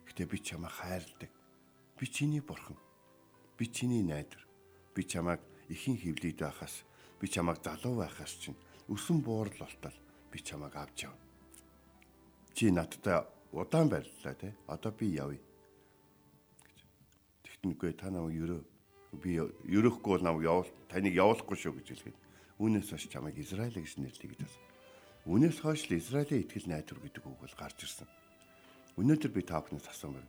Гэтэ 0.07 0.25
би 0.25 0.37
чамаа 0.39 0.69
хайрладаг. 0.69 1.31
Би 1.97 2.05
чиний 2.07 2.41
бурхан. 2.41 2.77
Би 3.57 3.67
чиний 3.67 4.03
найдвар. 4.03 4.43
Би 4.95 5.03
чамааг 5.03 5.41
ихэн 5.69 5.97
хөвлөд 5.97 6.39
байхаас 6.39 6.83
би 7.19 7.27
чамааг 7.27 7.63
залуу 7.63 8.03
байхаас 8.03 8.33
чинь 8.41 8.59
өсөн 8.89 9.21
буурал 9.21 9.55
болтол 9.59 9.95
би 10.31 10.39
чамааг 10.39 10.75
авч 10.75 11.07
явна. 11.07 11.23
Чи 12.53 12.71
надтай 12.71 13.25
удаан 13.51 13.89
бариллаа 13.89 14.35
те. 14.35 14.55
Одоо 14.67 14.91
би 14.91 15.13
явъя 15.13 15.39
Үгүй 17.63 17.93
та 17.95 18.09
намайг 18.11 18.41
ерөө 18.43 18.61
би 19.23 19.37
ерөөхгүй 19.39 20.17
бол 20.17 20.25
намайг 20.27 20.43
явуул 20.43 20.71
таныг 20.91 21.15
явуулахгүй 21.15 21.55
шүү 21.55 21.79
гэж 21.79 21.87
хэлгээд 21.95 22.17
үүнээс 22.59 22.91
хойш 22.91 23.07
чамайг 23.07 23.39
Израиль 23.39 23.79
гэж 23.79 24.03
нэрлэе 24.03 24.27
гэж 24.35 24.39
байна. 24.43 24.72
Үүнээс 25.23 25.63
хойш 25.63 25.87
л 25.87 25.97
Израилийн 25.97 26.43
итгэл 26.43 26.67
найдвар 26.67 26.99
гэдэг 27.03 27.23
үг 27.23 27.39
бол 27.39 27.55
гарч 27.55 27.77
ирсэн. 27.83 28.07
Өнөөдөр 28.99 29.31
би 29.31 29.41
та 29.41 29.63
бүхнээс 29.63 29.87
асуумаар. 29.87 30.27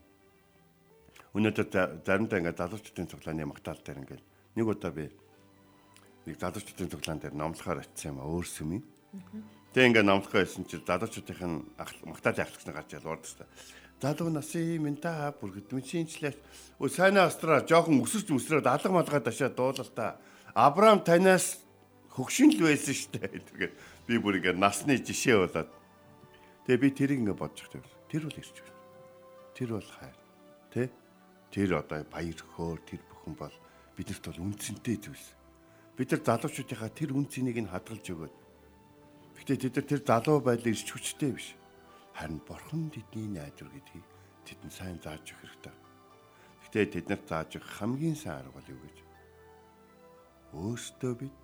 Өнөөдөр 1.34 1.66
заримдаа 2.06 2.38
ингээд 2.38 2.60
залуучдын 2.62 3.10
цуглааны 3.10 3.44
магтаал 3.44 3.82
дээр 3.82 4.00
ингээд 4.06 4.22
нэг 4.54 4.66
удаа 4.70 4.92
би 4.94 5.10
нэг 6.30 6.36
залуучдын 6.38 6.90
цуглаан 6.94 7.18
дээр 7.18 7.34
номлохоор 7.34 7.82
очив 7.82 8.14
юм 8.14 8.22
өөр 8.22 8.46
сүмийн. 8.46 8.84
Тэгээ 9.74 9.88
ингээд 9.90 10.06
номлохоо 10.06 10.46
байсан 10.46 10.62
чинь 10.62 10.86
залуучдын 10.86 11.74
магтаалын 12.06 12.44
ахлагч 12.46 12.62
нар 12.64 12.76
гарч 12.78 12.90
ялвард 12.94 13.26
та 13.34 13.46
залуу 14.04 14.30
насын 14.30 14.82
минь 14.82 15.00
та 15.00 15.32
бүр 15.40 15.54
хэдмэнчинчлээ. 15.56 16.34
Өө 16.76 16.88
сайнаа 16.92 17.30
астраа 17.30 17.64
жоохон 17.64 18.02
өсөж 18.04 18.28
өсрөөд 18.28 18.66
алга 18.68 18.90
малгай 18.92 19.20
дашаа 19.24 19.48
дуулал 19.48 19.88
та. 19.96 20.20
Авраам 20.52 21.00
танаас 21.00 21.64
хөгшин 22.12 22.52
л 22.52 22.68
байсан 22.68 22.94
штэ. 22.94 23.40
Тэгээд 23.48 23.72
би 24.06 24.18
бүр 24.20 24.38
ингээ 24.40 24.56
насны 24.56 24.98
жишээ 25.00 25.36
болоод. 25.40 25.70
Тэгээ 26.68 26.82
би 26.82 26.88
тэрийг 26.92 27.20
ингээ 27.24 27.38
бодож 27.38 27.68
байгаа. 27.72 27.92
Тэр 28.08 28.22
бол 28.28 28.40
ирж 28.40 28.56
байна. 28.60 28.80
Тэр 29.54 29.68
бол 29.76 29.88
хайр. 29.88 30.16
Тэ? 30.72 30.82
Тэр 31.50 31.70
одоо 31.80 32.00
баяр 32.08 32.40
хөөр 32.56 32.80
тэр 32.84 33.02
бүхэн 33.08 33.34
бол 33.36 33.56
бидэрт 33.96 34.24
бол 34.28 34.44
үнцэнтэй 34.48 34.96
зүйлс. 35.00 35.28
Бид 35.96 36.10
нар 36.10 36.22
залуучуудынхаа 36.26 36.90
тэр 36.90 37.14
үнцнийг 37.14 37.58
нь 37.62 37.70
хадгалж 37.70 38.06
өгөөд. 38.10 38.34
Гэхдээ 39.38 39.58
тэд 39.62 39.74
нар 39.78 39.86
тэр 39.86 40.02
залуу 40.02 40.38
байдлыг 40.42 40.74
ирч 40.74 40.88
хүчтэй 40.90 41.32
биш 41.32 41.48
Харин 42.14 42.40
бурхан 42.46 42.90
тэдний 42.94 43.26
найдвар 43.26 43.74
гэдгийг 43.74 44.06
тэдэнд 44.46 44.70
сайн 44.72 44.98
зааж 45.02 45.34
өгөх 45.34 45.50
хэрэгтэй. 45.50 45.74
Гэхдээ 46.62 46.86
тэднэрт 46.94 47.26
зааж 47.26 47.50
өгөх 47.58 47.70
хамгийн 47.74 48.14
сайн 48.14 48.38
арга 48.38 48.54
бол 48.54 48.70
юу 48.70 48.80
гэж? 48.86 48.98
Өөртөө 50.54 51.12
бид 51.18 51.34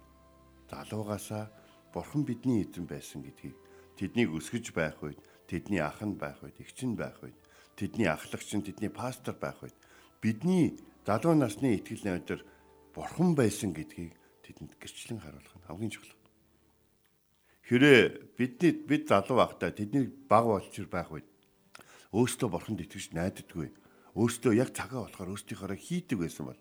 залуугаасаа 0.70 1.44
бурхан 1.92 2.24
бидний 2.24 2.62
эзэн 2.64 2.87
байсан 2.87 3.22
гэдгийг 3.22 3.57
тэднийг 3.98 4.31
өсгөж 4.33 4.72
байх 4.72 4.98
үед, 5.03 5.18
тэдний 5.50 5.83
ах 5.83 6.00
нь 6.00 6.16
байх 6.16 6.40
үед, 6.42 6.57
эгч 6.57 6.87
нь 6.87 6.96
байх 6.96 7.18
үед, 7.20 7.37
тэдний 7.76 8.09
ахлагч 8.09 8.55
нь, 8.55 8.64
тэдний 8.64 8.90
пастор 8.90 9.35
байх 9.37 9.59
үед 9.62 9.76
бидний 10.22 10.79
залуу 11.05 11.35
насны 11.35 11.76
итгэл 11.76 12.05
найдар 12.05 12.40
бурхан 12.94 13.35
байсан 13.35 13.72
гэдгийг 13.72 14.14
тэдэнд 14.44 14.76
гэрчлэн 14.81 15.20
харуулах 15.20 15.57
нь 15.57 15.66
хамгийн 15.66 15.92
чухал. 15.92 16.14
Хэрэ 17.66 18.35
бидний 18.37 18.72
бид 18.72 19.09
залуу 19.09 19.40
байхдаа 19.40 19.70
тэдний 19.70 20.11
баг 20.29 20.44
болчир 20.44 20.87
байх 20.90 21.11
үед 21.11 21.29
өөртөө 22.12 22.48
бурханд 22.50 22.83
итгэж 22.83 23.14
найддаггүй. 23.14 23.70
Өөртөө 24.18 24.53
яг 24.59 24.74
цагаа 24.74 25.07
болохоор 25.07 25.38
өөртөөхөөрөө 25.38 25.79
хийдэг 25.79 26.18
байсан 26.18 26.50
бол 26.50 26.61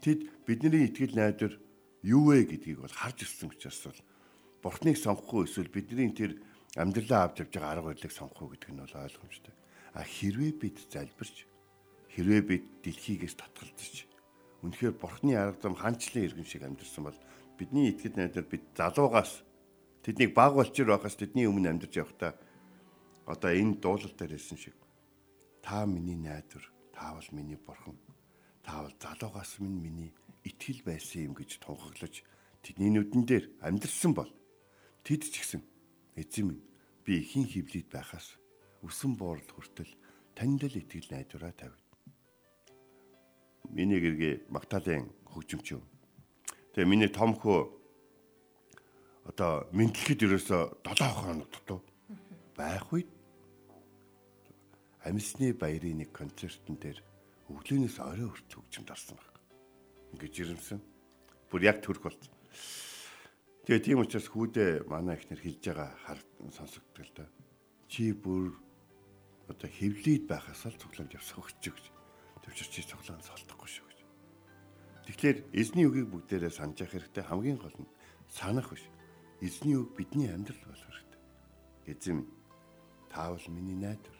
тэд 0.00 0.24
бидний 0.48 0.88
итгэл 0.88 1.12
найдвар 1.12 1.60
юу 2.00 2.32
вэ 2.32 2.48
гэдгийг 2.48 2.80
бол 2.80 2.94
харж 2.96 3.28
ирсэн 3.28 3.52
учраас 3.52 3.84
бол 3.84 4.00
бурхныг 4.62 4.96
сонгохгүй 4.96 5.44
эсвэл 5.46 5.70
бидний 5.72 6.12
тэр 6.12 6.40
амьдралаа 6.76 7.30
авч 7.30 7.44
явж 7.44 7.52
байгаа 7.54 7.72
арга 7.72 7.88
барилыг 7.92 8.12
сонгохгүй 8.12 8.48
гэдэг 8.56 8.70
нь 8.72 8.80
бол 8.82 8.96
ойлгомжтой. 8.96 9.54
А 9.96 10.00
хэрвээ 10.04 10.52
бид 10.60 10.76
залбирч 10.92 11.36
хэрвээ 12.12 12.42
бид 12.44 12.64
дэлхийгээс 12.84 13.36
татгалзаж 13.40 14.08
үнэхээр 14.64 14.94
бурхны 15.00 15.36
арга 15.36 15.60
зам 15.60 15.74
ханчлан 15.76 16.24
иргэн 16.24 16.48
шиг 16.48 16.62
амьдэрсэн 16.64 17.04
бол 17.04 17.18
бидний 17.56 17.92
итгэл 17.92 18.16
найдвар 18.16 18.46
бид 18.48 18.64
залуугаас 18.76 19.46
Тэднийг 20.06 20.38
баг 20.38 20.54
болчир 20.54 20.86
байхаас 20.86 21.18
тэдний 21.18 21.50
өмнө 21.50 21.66
амьдарч 21.66 21.98
явахдаа 21.98 22.38
одоо 23.26 23.50
энэ 23.50 23.82
дуулал 23.82 24.14
дээр 24.14 24.38
хэлсэн 24.38 24.54
шиг 24.54 24.78
та 25.58 25.82
миний 25.82 26.14
найдвар, 26.14 26.62
та 26.94 27.10
бол 27.10 27.26
миний 27.34 27.58
бурхан. 27.58 27.98
Та 28.62 28.86
бол 28.86 28.94
залуугаас 29.02 29.58
минь 29.58 29.82
миний 29.82 30.14
итгэл 30.46 30.86
байсан 30.86 31.26
юм 31.26 31.34
гэж 31.34 31.58
тунхаглаж 31.58 32.22
тэдний 32.62 32.94
нүдэн 32.94 33.22
дээр 33.26 33.44
амьдрсан 33.66 34.14
бол 34.14 34.30
тэд 35.06 35.22
ч 35.30 35.38
гэсэн 35.38 35.62
эзэн 36.18 36.50
минь 36.50 36.66
би 37.06 37.22
ихэн 37.22 37.46
хөвлөд 37.46 37.86
байхаас 37.94 38.34
өсөн 38.82 39.14
боорол 39.14 39.46
хүртэл 39.54 39.94
танд 40.34 40.66
л 40.66 40.74
итгэл 40.82 41.06
найдвараа 41.14 41.54
тавь. 41.54 41.78
Миний 43.70 44.02
гэргээ 44.02 44.50
Магдалины 44.50 45.06
хөгжимч 45.30 45.78
юм. 45.78 45.86
Тэгээ 46.74 46.90
миний 46.90 47.06
том 47.06 47.38
хөө 47.38 47.70
одоо 49.30 49.70
мэдлэхэд 49.70 50.26
ерөөсө 50.26 50.82
7 50.82 51.06
хоног 51.14 51.54
дутуу 51.54 51.78
байх 52.58 52.90
үед 52.90 53.06
амьсны 55.06 55.54
баярын 55.54 56.02
нэг 56.02 56.10
концертн 56.10 56.74
дээр 56.74 56.98
өглөөнөөс 57.46 57.96
орой 58.02 58.26
хүрт 58.26 58.50
хөгжимд 58.50 58.90
орсон 58.90 59.14
баг. 59.14 59.38
Ингээд 60.18 60.34
жирэмсэн. 60.34 60.82
Бүр 61.46 61.62
яг 61.62 61.78
төрх 61.78 62.02
болт. 62.02 62.22
Тэгээ 63.66 63.82
тийм 63.82 63.98
учраас 63.98 64.30
хүүдээ 64.30 64.86
манай 64.86 65.18
ихнэр 65.18 65.42
хэлж 65.42 65.62
байгаа 65.66 65.90
хар 66.06 66.20
сонсогддог 66.54 67.02
л 67.02 67.12
да. 67.18 67.26
Чи 67.90 68.14
бүр 68.14 68.54
одоо 69.50 69.66
хевлийд 69.66 70.30
байхаас 70.30 70.70
л 70.70 70.78
цуглаанд 70.78 71.18
явсах 71.18 71.42
өгч 71.42 71.74
гэж. 71.74 71.90
Төвчөр 72.46 72.68
чи 72.70 72.86
цуглаан 72.86 73.26
солдохгүй 73.26 73.66
шүү 73.66 73.86
гэж. 73.90 73.98
Тэгэхээр 75.10 75.38
эзний 75.50 75.82
үгийг 75.82 76.14
бүгдээрээ 76.14 76.54
санаж 76.54 76.78
явах 76.78 76.94
хэрэгтэй 76.94 77.24
хамгийн 77.26 77.58
гол 77.58 77.74
нь 77.74 77.90
санах 78.30 78.70
биш 78.70 78.86
эзний 79.42 79.74
үг 79.74 79.98
бидний 79.98 80.30
амьдрал 80.30 80.62
болох 80.70 80.86
хэрэгтэй. 80.86 81.22
Эзэм 81.90 82.18
таавал 83.10 83.42
миний 83.50 83.74
найдвар. 83.74 84.18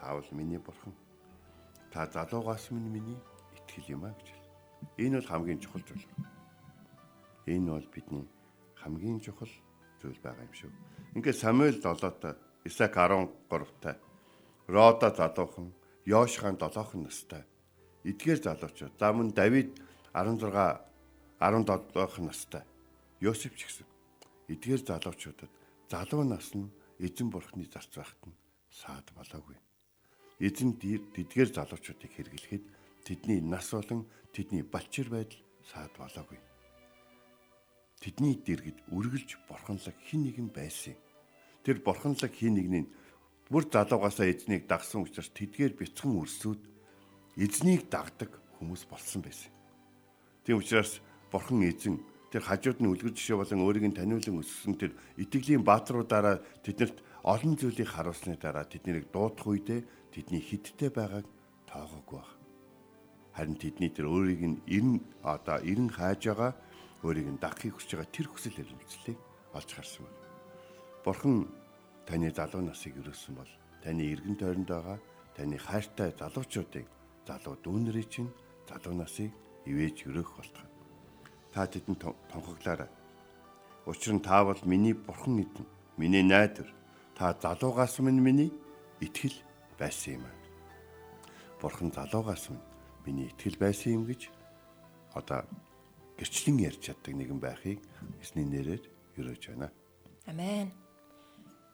Таавал 0.00 0.28
миний 0.32 0.56
бурхан. 0.56 0.96
Та 1.92 2.08
залуугаас 2.08 2.72
минь 2.72 2.88
миний 2.88 3.20
итгэл 3.52 4.00
юм 4.00 4.08
а 4.08 4.16
гэж. 4.16 4.32
Энэ 4.96 5.20
бол 5.20 5.28
хамгийн 5.28 5.60
чухал 5.60 5.84
зүйл. 5.84 6.08
Энэ 7.44 7.68
бол 7.68 7.88
бидний 7.92 8.24
хамгийн 8.82 9.22
чухал 9.22 9.50
зүйл 10.02 10.18
байгаа 10.18 10.44
юм 10.44 10.54
шүү. 10.54 10.70
Ингээд 11.14 11.38
Самуэль 11.38 11.78
7-той, 11.78 12.34
Исаак 12.66 12.98
13-тай, 12.98 13.96
Рода 14.68 15.08
залуухан, 15.14 15.72
Йошхан 16.06 16.58
7хан 16.58 17.06
настай, 17.06 17.42
эдгээр 18.04 18.40
залуучууд, 18.42 18.94
за 18.98 19.12
мөн 19.14 19.30
Давид 19.30 19.78
16 20.12 20.50
17хан 21.38 22.26
настай, 22.26 22.62
Йосеф 23.22 23.54
ч 23.54 23.70
гэсэн 23.70 23.86
эдгээр 24.50 24.82
залуучуудад 24.82 25.52
залуу 25.86 26.24
нас 26.26 26.50
нь 26.58 26.66
эзэн 26.98 27.28
бурхны 27.30 27.64
зарц 27.70 27.94
байхад 27.94 28.22
нь 28.26 28.34
саад 28.66 29.06
болоогүй. 29.14 29.58
Эзэн 30.42 30.74
тэдгээр 31.14 31.50
залуучуудыг 31.54 32.10
хэрэглэхэд 32.10 32.64
тэдний 33.06 33.40
нас 33.40 33.70
болон 33.70 34.10
тэдний 34.34 34.62
балчир 34.66 35.06
байдал 35.10 35.42
саад 35.62 35.92
болоогүй. 35.94 36.38
Тэдний 38.02 38.34
дэргэд 38.34 38.90
үргэлж 38.90 39.46
бурханлаг 39.46 39.94
хин 40.10 40.26
нэгэн 40.26 40.50
байсан. 40.50 40.98
Тэр 41.62 41.78
бурханлаг 41.86 42.34
хин 42.34 42.58
нэгний 42.58 42.90
бүр 43.46 43.70
залуугаасаа 43.70 44.26
эзнийг 44.26 44.66
дагсан 44.66 45.06
учраас 45.06 45.30
тэдгээр 45.30 45.78
бяцхан 45.78 46.18
өрсөд 46.18 46.58
эзнийг 47.38 47.86
дагдаг 47.86 48.34
хүмүүс 48.58 48.90
болсон 48.90 49.22
байсан. 49.22 49.54
Тийм 50.42 50.58
учраас 50.58 50.98
бурхан 51.30 51.62
эзэн 51.62 52.02
тэр 52.34 52.42
хажууд 52.42 52.82
нь 52.82 52.90
үлгэр 52.90 53.14
жишээ 53.14 53.38
болон 53.38 53.62
өөрийг 53.62 53.86
нь 53.86 53.94
таниулан 53.94 54.42
өссөн 54.42 54.74
тэр 54.74 54.98
итгэлийн 55.22 55.62
баатруудаараа 55.62 56.42
тэднэрт 56.66 56.98
олон 57.22 57.54
зүйлийг 57.54 57.86
харуулсны 57.86 58.34
дараа 58.34 58.66
тэднийг 58.66 59.14
дуудах 59.14 59.46
үедээ 59.46 59.86
тэдний 60.10 60.42
хидтэй 60.42 60.90
байгааг 60.90 61.26
тоогоогүй 61.70 62.18
баг. 62.18 62.30
Харин 63.36 63.56
тэдний 63.60 63.94
тэр 63.94 64.10
өөрийг 64.10 64.42
нь 64.42 64.58
эрен 64.66 64.98
одоо 65.22 65.62
эрен 65.62 65.86
хааж 65.86 66.20
байгаа 66.26 66.52
өөрийг 67.02 67.28
нь 67.34 67.42
дагахыг 67.42 67.74
хүсэж 67.74 67.90
байгаа 67.98 68.14
тэр 68.14 68.26
хүсэл 68.30 68.62
эрмэлзлийг 68.62 69.18
олж 69.52 69.70
харсан 69.74 70.06
байна. 70.06 70.22
Бурхан 71.04 71.36
таны 72.06 72.30
залуу 72.30 72.62
насыг 72.62 72.94
өрөөсөн 72.98 73.34
бол 73.34 73.52
таны 73.82 74.02
эргэн 74.14 74.36
тойронд 74.38 74.70
байгаа 74.70 74.98
таны 75.36 75.58
хайртай 75.58 76.14
залуучуудыг 76.14 76.86
залуу 77.26 77.54
дүүнэрийн 77.58 78.08
чинь 78.08 78.30
залуу 78.70 78.94
насыг 78.94 79.30
ивэж 79.66 80.06
өрөөх 80.06 80.30
болтгоо. 80.36 80.68
Та 81.52 81.66
тэдэнд 81.66 82.00
тонхоглаарай. 82.30 82.90
Учир 83.86 84.14
нь 84.14 84.22
та 84.22 84.44
бол 84.44 84.58
миний 84.64 84.94
бурхан 84.94 85.42
эдэн, 85.42 85.66
миний 85.98 86.22
найдвар. 86.22 86.70
Та 87.18 87.34
залуугаас 87.34 87.98
минь 87.98 88.22
миний 88.22 88.50
итгэл 89.00 89.36
байсан 89.78 90.22
юм 90.22 90.24
аа. 90.30 90.36
Бурхан 91.60 91.90
залуугаас 91.90 92.50
минь 92.50 92.62
миний 93.06 93.28
итгэл 93.28 93.58
байсан 93.58 93.92
юм 93.98 94.04
гэж 94.06 94.30
одоо 95.14 95.44
гэрчлэн 96.22 96.62
ярьж 96.62 96.80
чаддаг 96.86 97.18
нэгэн 97.18 97.42
байхыг 97.42 97.82
эсний 98.22 98.46
нэрээр 98.46 98.82
өрөөж 99.18 99.42
байна. 99.50 99.74
Амен. 100.30 100.70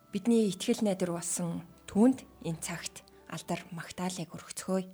Бидний 0.09 0.49
итгэл 0.49 0.81
найдвар 0.81 1.21
болсон 1.21 1.61
түүнд 1.85 2.25
энэ 2.49 2.65
цагт 2.65 3.05
алдар 3.29 3.61
магтаалыг 3.77 4.33
өргөцгөөе. 4.33 4.89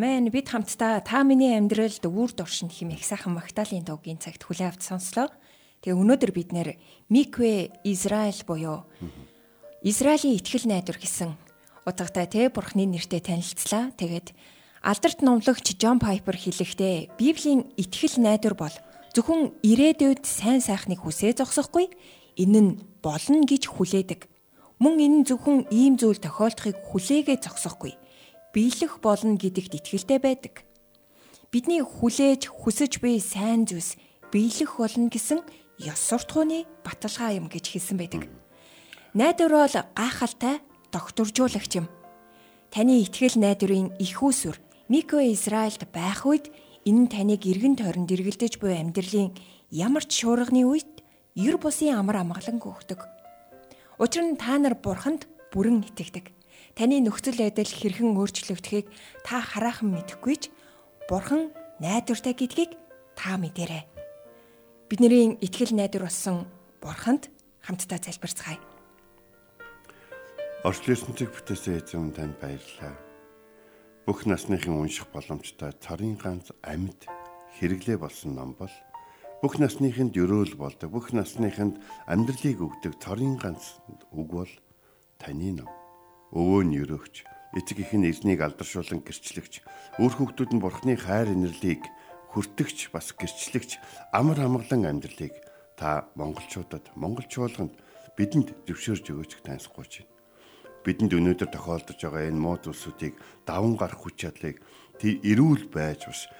Амен 0.00 0.32
бид 0.32 0.48
хамтдаа 0.48 1.04
та 1.04 1.20
миний 1.28 1.60
амьдралд 1.60 2.00
үр 2.08 2.32
дуршин 2.32 2.72
хэмээх 2.72 3.04
сайхан 3.04 3.36
Магдалины 3.36 3.84
дуугийн 3.84 4.16
цагт 4.16 4.48
хүлээ 4.48 4.72
авч 4.72 4.88
сонслоо. 4.88 5.28
Тэгээ 5.84 5.92
өнөөдөр 5.92 6.32
бид 6.32 6.56
нэр 6.56 6.80
Микве 7.12 7.68
Израиль 7.84 8.40
буюу 8.48 8.88
Израилийн 9.84 10.40
итгэл 10.40 10.72
найдвар 10.72 10.96
гэсэн 10.96 11.36
утгатай 11.84 12.24
тэ 12.32 12.48
бурхны 12.48 12.88
нэртэй 12.88 13.20
танилцлаа. 13.20 13.92
Тэгээд 14.00 14.32
алдарт 14.80 15.20
номлогч 15.20 15.76
Джон 15.76 16.00
Пайпер 16.00 16.32
хэлэхдээ 16.32 17.20
Библийн 17.20 17.68
итгэл 17.76 18.24
найдвар 18.24 18.56
бол 18.56 18.76
зөвхөн 19.12 19.52
ирээдүйд 19.60 20.24
сайн 20.24 20.64
сайхныг 20.64 21.04
хүсээ 21.04 21.36
зогсохгүй 21.36 21.92
энэ 22.40 22.60
нь 22.64 22.70
болно 23.04 23.44
гэж 23.44 23.68
хүлээдэг. 23.68 24.32
Мөн 24.80 24.96
энэ 24.96 25.16
нь 25.20 25.26
зөвхөн 25.28 25.68
ийм 25.68 26.00
зүйл 26.00 26.16
тохиолдохыг 26.16 26.88
хүлээгээ 26.88 27.36
зогсохгүй 27.44 27.99
биелэх 28.54 28.98
болно 29.00 29.36
гэдэгт 29.38 29.78
итгэлтэй 29.78 30.18
байдаг. 30.18 30.64
Бидний 31.50 31.82
хүлээж 31.82 32.50
хүсэж 32.50 33.02
буй 33.02 33.18
сайн 33.18 33.66
зүйлс 33.66 33.98
биелэх 34.30 34.78
болно 34.78 35.10
гэсэн 35.10 35.42
ёс 35.82 35.98
суртахууны 35.98 36.66
баталгаа 36.86 37.34
юм 37.38 37.46
гэж 37.50 37.74
хэлсэн 37.74 37.96
байдаг. 37.98 38.26
Найдвар 39.14 39.66
бол 39.66 39.76
гайхалтай 39.94 40.62
докторжуулагч 40.92 41.72
юм. 41.78 41.86
Таны 42.70 43.02
итгэл 43.02 43.38
найдварын 43.38 43.94
их 43.98 44.22
усүр 44.22 44.58
Мико 44.90 45.18
Израильд 45.22 45.86
байх 45.90 46.26
үед 46.26 46.50
энэ 46.86 47.06
нь 47.06 47.10
таныг 47.10 47.46
эргэн 47.46 47.78
тойронд 47.78 48.10
эргэлдэж 48.10 48.58
буй 48.58 48.74
амьдралын 48.78 49.34
ямар 49.70 50.02
ч 50.06 50.22
шуурганы 50.22 50.66
үед 50.66 51.02
ер 51.34 51.58
бусын 51.58 51.94
амар 51.94 52.22
амгалан 52.22 52.58
өгдөг. 52.58 53.06
Учир 53.98 54.24
нь 54.26 54.38
та 54.38 54.58
нар 54.58 54.74
бурханд 54.74 55.26
бүрэн 55.54 55.86
итгэдэг. 55.86 56.39
Таны 56.74 57.00
нөхцөл 57.02 57.36
байдал 57.36 57.66
хэрхэн 57.66 58.14
өөрчлөгдөхийг 58.16 58.86
та 59.26 59.42
хараахан 59.42 59.90
мэдэхгүй 59.94 60.36
ч 60.38 60.44
бурхан 61.10 61.50
найдвартай 61.82 62.34
гэдгийг 62.34 62.78
та 63.18 63.36
мэдэрэй. 63.36 63.84
Бидний 64.88 65.38
итгэл 65.38 65.74
найдвар 65.74 66.06
болсон 66.06 66.46
бурханд 66.82 67.30
хамтдаа 67.62 67.98
залбирцгаая. 68.00 68.58
Орчлын 70.60 70.96
ертөнцийг 70.96 71.30
бүтээсэн 71.32 71.80
эзэн 71.80 72.12
танд 72.12 72.36
баярлалаа. 72.36 72.94
Бүх 74.04 74.28
насныхын 74.28 74.76
унших 74.76 75.08
боломжтой 75.08 75.72
царын 75.80 76.20
ганц 76.20 76.52
амьд 76.60 77.08
хэрэглээ 77.56 77.96
болсон 77.96 78.36
ном 78.36 78.52
бол 78.60 78.72
бүх 79.40 79.56
насныхынд 79.56 80.12
өрөөл 80.12 80.60
болдог. 80.60 80.92
Бүх 80.92 81.16
насныхынд 81.16 81.80
амьдралыг 82.04 82.60
өгдөг 82.60 83.00
царын 83.00 83.40
ганц 83.40 83.80
үг 84.12 84.28
бол 84.28 84.52
таны 85.16 85.56
ном. 85.56 85.79
Өвөө 86.30 86.62
нь 86.66 86.78
өрөөгч, 86.78 87.26
эцэг 87.58 87.82
их 87.82 87.92
нь 87.94 88.06
эзнийг 88.06 88.40
алдаршуулан 88.42 89.02
гэрчлэгч, 89.02 89.66
өөр 89.98 90.12
хүүхдүүд 90.14 90.50
нь 90.54 90.62
бурхны 90.62 90.94
хайр 90.94 91.34
инэрлийг 91.34 91.82
хүртэгч 92.30 92.94
бас 92.94 93.10
гэрчлэгч 93.18 93.82
амар 94.14 94.38
амгалан 94.38 94.86
амьдралыг 94.86 95.34
та 95.74 96.06
монголчуудад 96.14 96.94
монгол 96.94 97.26
чуулганд 97.26 97.74
бидэнд 98.14 98.54
зөвшөөрж 98.70 99.06
өгөөч 99.10 99.32
таньсахгүй 99.42 99.86
чинь. 99.90 100.10
Бидэнд 100.86 101.12
өнөөдөр 101.18 101.50
тохиолдож 101.50 101.98
байгаа 101.98 102.30
энэ 102.30 102.38
муу 102.38 102.56
зүйлсүүдийг 102.62 103.18
даван 103.42 103.74
гарах 103.74 103.98
хүч 103.98 104.22
чадлыг 104.22 104.62
эрүүл 105.02 105.66
байж 105.74 106.06
бас 106.06 106.30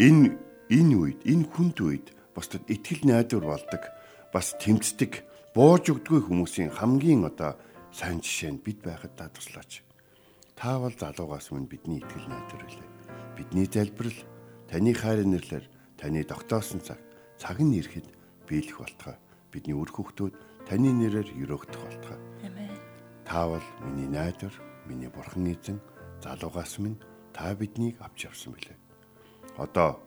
энэ 0.00 0.32
энэ 0.72 0.94
үед 0.96 1.20
энэ 1.28 1.46
хүнд 1.52 1.78
үед 1.84 2.06
бусдад 2.32 2.64
итгэл 2.72 3.04
найдвар 3.04 3.44
болдог 3.52 3.82
бас 4.32 4.56
тэмцдэг 4.58 5.22
бууж 5.54 5.84
өгдгүй 5.92 6.20
хүмүүсийн 6.24 6.72
хамгийн 6.74 7.28
одоо 7.28 7.54
сайн 7.94 8.18
жишээ 8.18 8.58
нь 8.58 8.64
бид 8.64 8.82
байхад 8.82 9.14
та 9.14 9.30
туслаач. 9.30 9.86
Та 10.58 10.82
бол 10.82 10.90
залуугаас 10.90 11.54
мөн 11.54 11.70
бидний 11.70 12.02
итгэл 12.02 12.26
найдвар 12.26 12.66
үлээ. 12.66 12.90
Бидний 13.38 13.70
залбирал 13.70 14.18
таны 14.66 14.90
хайр 14.98 15.22
нэрлэр 15.22 15.64
таны 15.94 16.26
тогтоосон 16.26 16.82
цаг 16.82 16.98
цаг 17.38 17.62
нь 17.62 17.78
ирэхэд 17.78 18.10
биелэх 18.50 18.82
болтугай. 18.82 19.16
Бидний 19.54 19.78
үр 19.78 19.90
хөвгтүүд 19.94 20.34
таны 20.66 20.90
нэрээр 20.90 21.38
өрөөгдөх 21.38 21.82
болтугай. 21.86 22.18
Амен. 22.42 22.74
Та 23.22 23.46
бол 23.46 23.66
миний 23.86 24.10
найдвар, 24.10 24.54
миний 24.90 25.06
бурхан 25.06 25.46
эзэн, 25.54 25.78
залуугаас 26.18 26.82
минь 26.82 26.98
та 27.30 27.54
биднийг 27.54 28.02
авч 28.02 28.26
явсан 28.26 28.58
билээ. 28.58 28.78
Одоо 29.54 30.02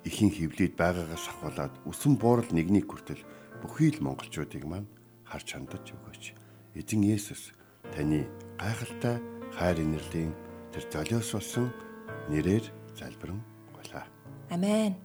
ихийн 0.00 0.32
хөвлөд 0.32 0.80
байгаагаас 0.80 1.28
ахуулаад 1.28 1.74
үсэн 1.84 2.16
буурал 2.16 2.48
нэгнийг 2.48 2.88
хүртэл 2.88 3.20
бүхий 3.60 3.92
л 3.92 4.00
монголчуудыг 4.00 4.64
маань 4.64 4.88
харж 5.28 5.48
хандаж 5.52 5.92
өгөөч. 5.92 6.45
Эзэн 6.76 7.00
Есүс 7.08 7.56
таны 7.96 8.28
гайхалтай 8.60 9.16
хайр 9.56 9.80
инэрлийн 9.80 10.36
тэр 10.76 10.84
золиос 10.92 11.32
болсон 11.32 11.72
нэрээр 12.28 12.68
залбирэн 13.00 13.40
гуйлаа. 13.72 14.04
Амен. 14.52 15.00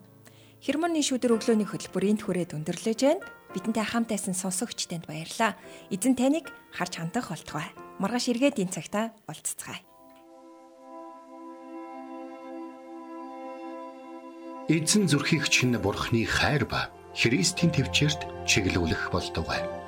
Хермоны 0.60 1.00
шүдэр 1.00 1.40
өглөөний 1.40 1.64
хөтөлбөр 1.64 2.12
энд 2.12 2.22
хүрээд 2.28 2.60
өндөрлөж 2.60 3.00
байна. 3.08 3.24
Бидэнтэй 3.56 3.88
хамт 3.88 4.12
байсан 4.12 4.36
сонсогч 4.36 4.92
танд 4.92 5.08
баярлалаа. 5.08 5.56
Эзэн 5.88 6.20
таныг 6.20 6.52
харж 6.76 7.00
хандах 7.00 7.32
болтугай. 7.32 7.72
Маргааш 8.04 8.28
эргээд 8.36 8.60
энэ 8.60 8.76
цагта 8.76 9.16
уулзцгаая. 9.32 9.80
Эзэн 14.68 15.08
зүрхийг 15.08 15.48
чинь 15.48 15.76
бурхны 15.80 16.28
хайр 16.28 16.68
ба 16.68 16.92
Христийн 17.16 17.72
төвчөрт 17.72 18.24
чиглүүлэх 18.44 19.12
болтугай. 19.12 19.81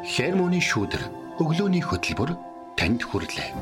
Хермоны 0.00 0.64
шүүдэр 0.64 1.02
өглөөний 1.44 1.84
хөтөлбөр 1.84 2.32
танд 2.80 3.04
хүрэлээ. 3.04 3.52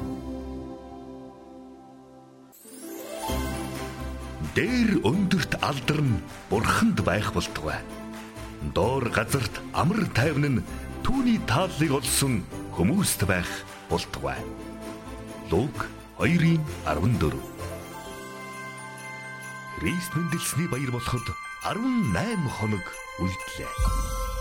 Дээр 4.55 5.03
өндөрт 5.03 5.59
алдарн 5.59 6.23
бурханд 6.47 7.03
байх 7.03 7.35
болтугай. 7.35 7.83
Доор 8.71 9.11
газарт 9.11 9.59
амар 9.75 10.07
тайван 10.15 10.63
нь 10.63 10.65
түүний 11.03 11.43
тааллыг 11.51 11.99
олсон 11.99 12.47
хүмүүст 12.79 13.27
байх 13.27 13.51
болтугай. 13.91 14.39
Лук 15.51 15.91
2:14 16.23 17.35
Христ 19.79 20.11
мэндэлсний 20.15 20.71
баяр 20.71 20.91
болоход 20.95 21.27
18 21.67 22.47
хоног 22.47 22.87
үлдлээ. 23.19 24.38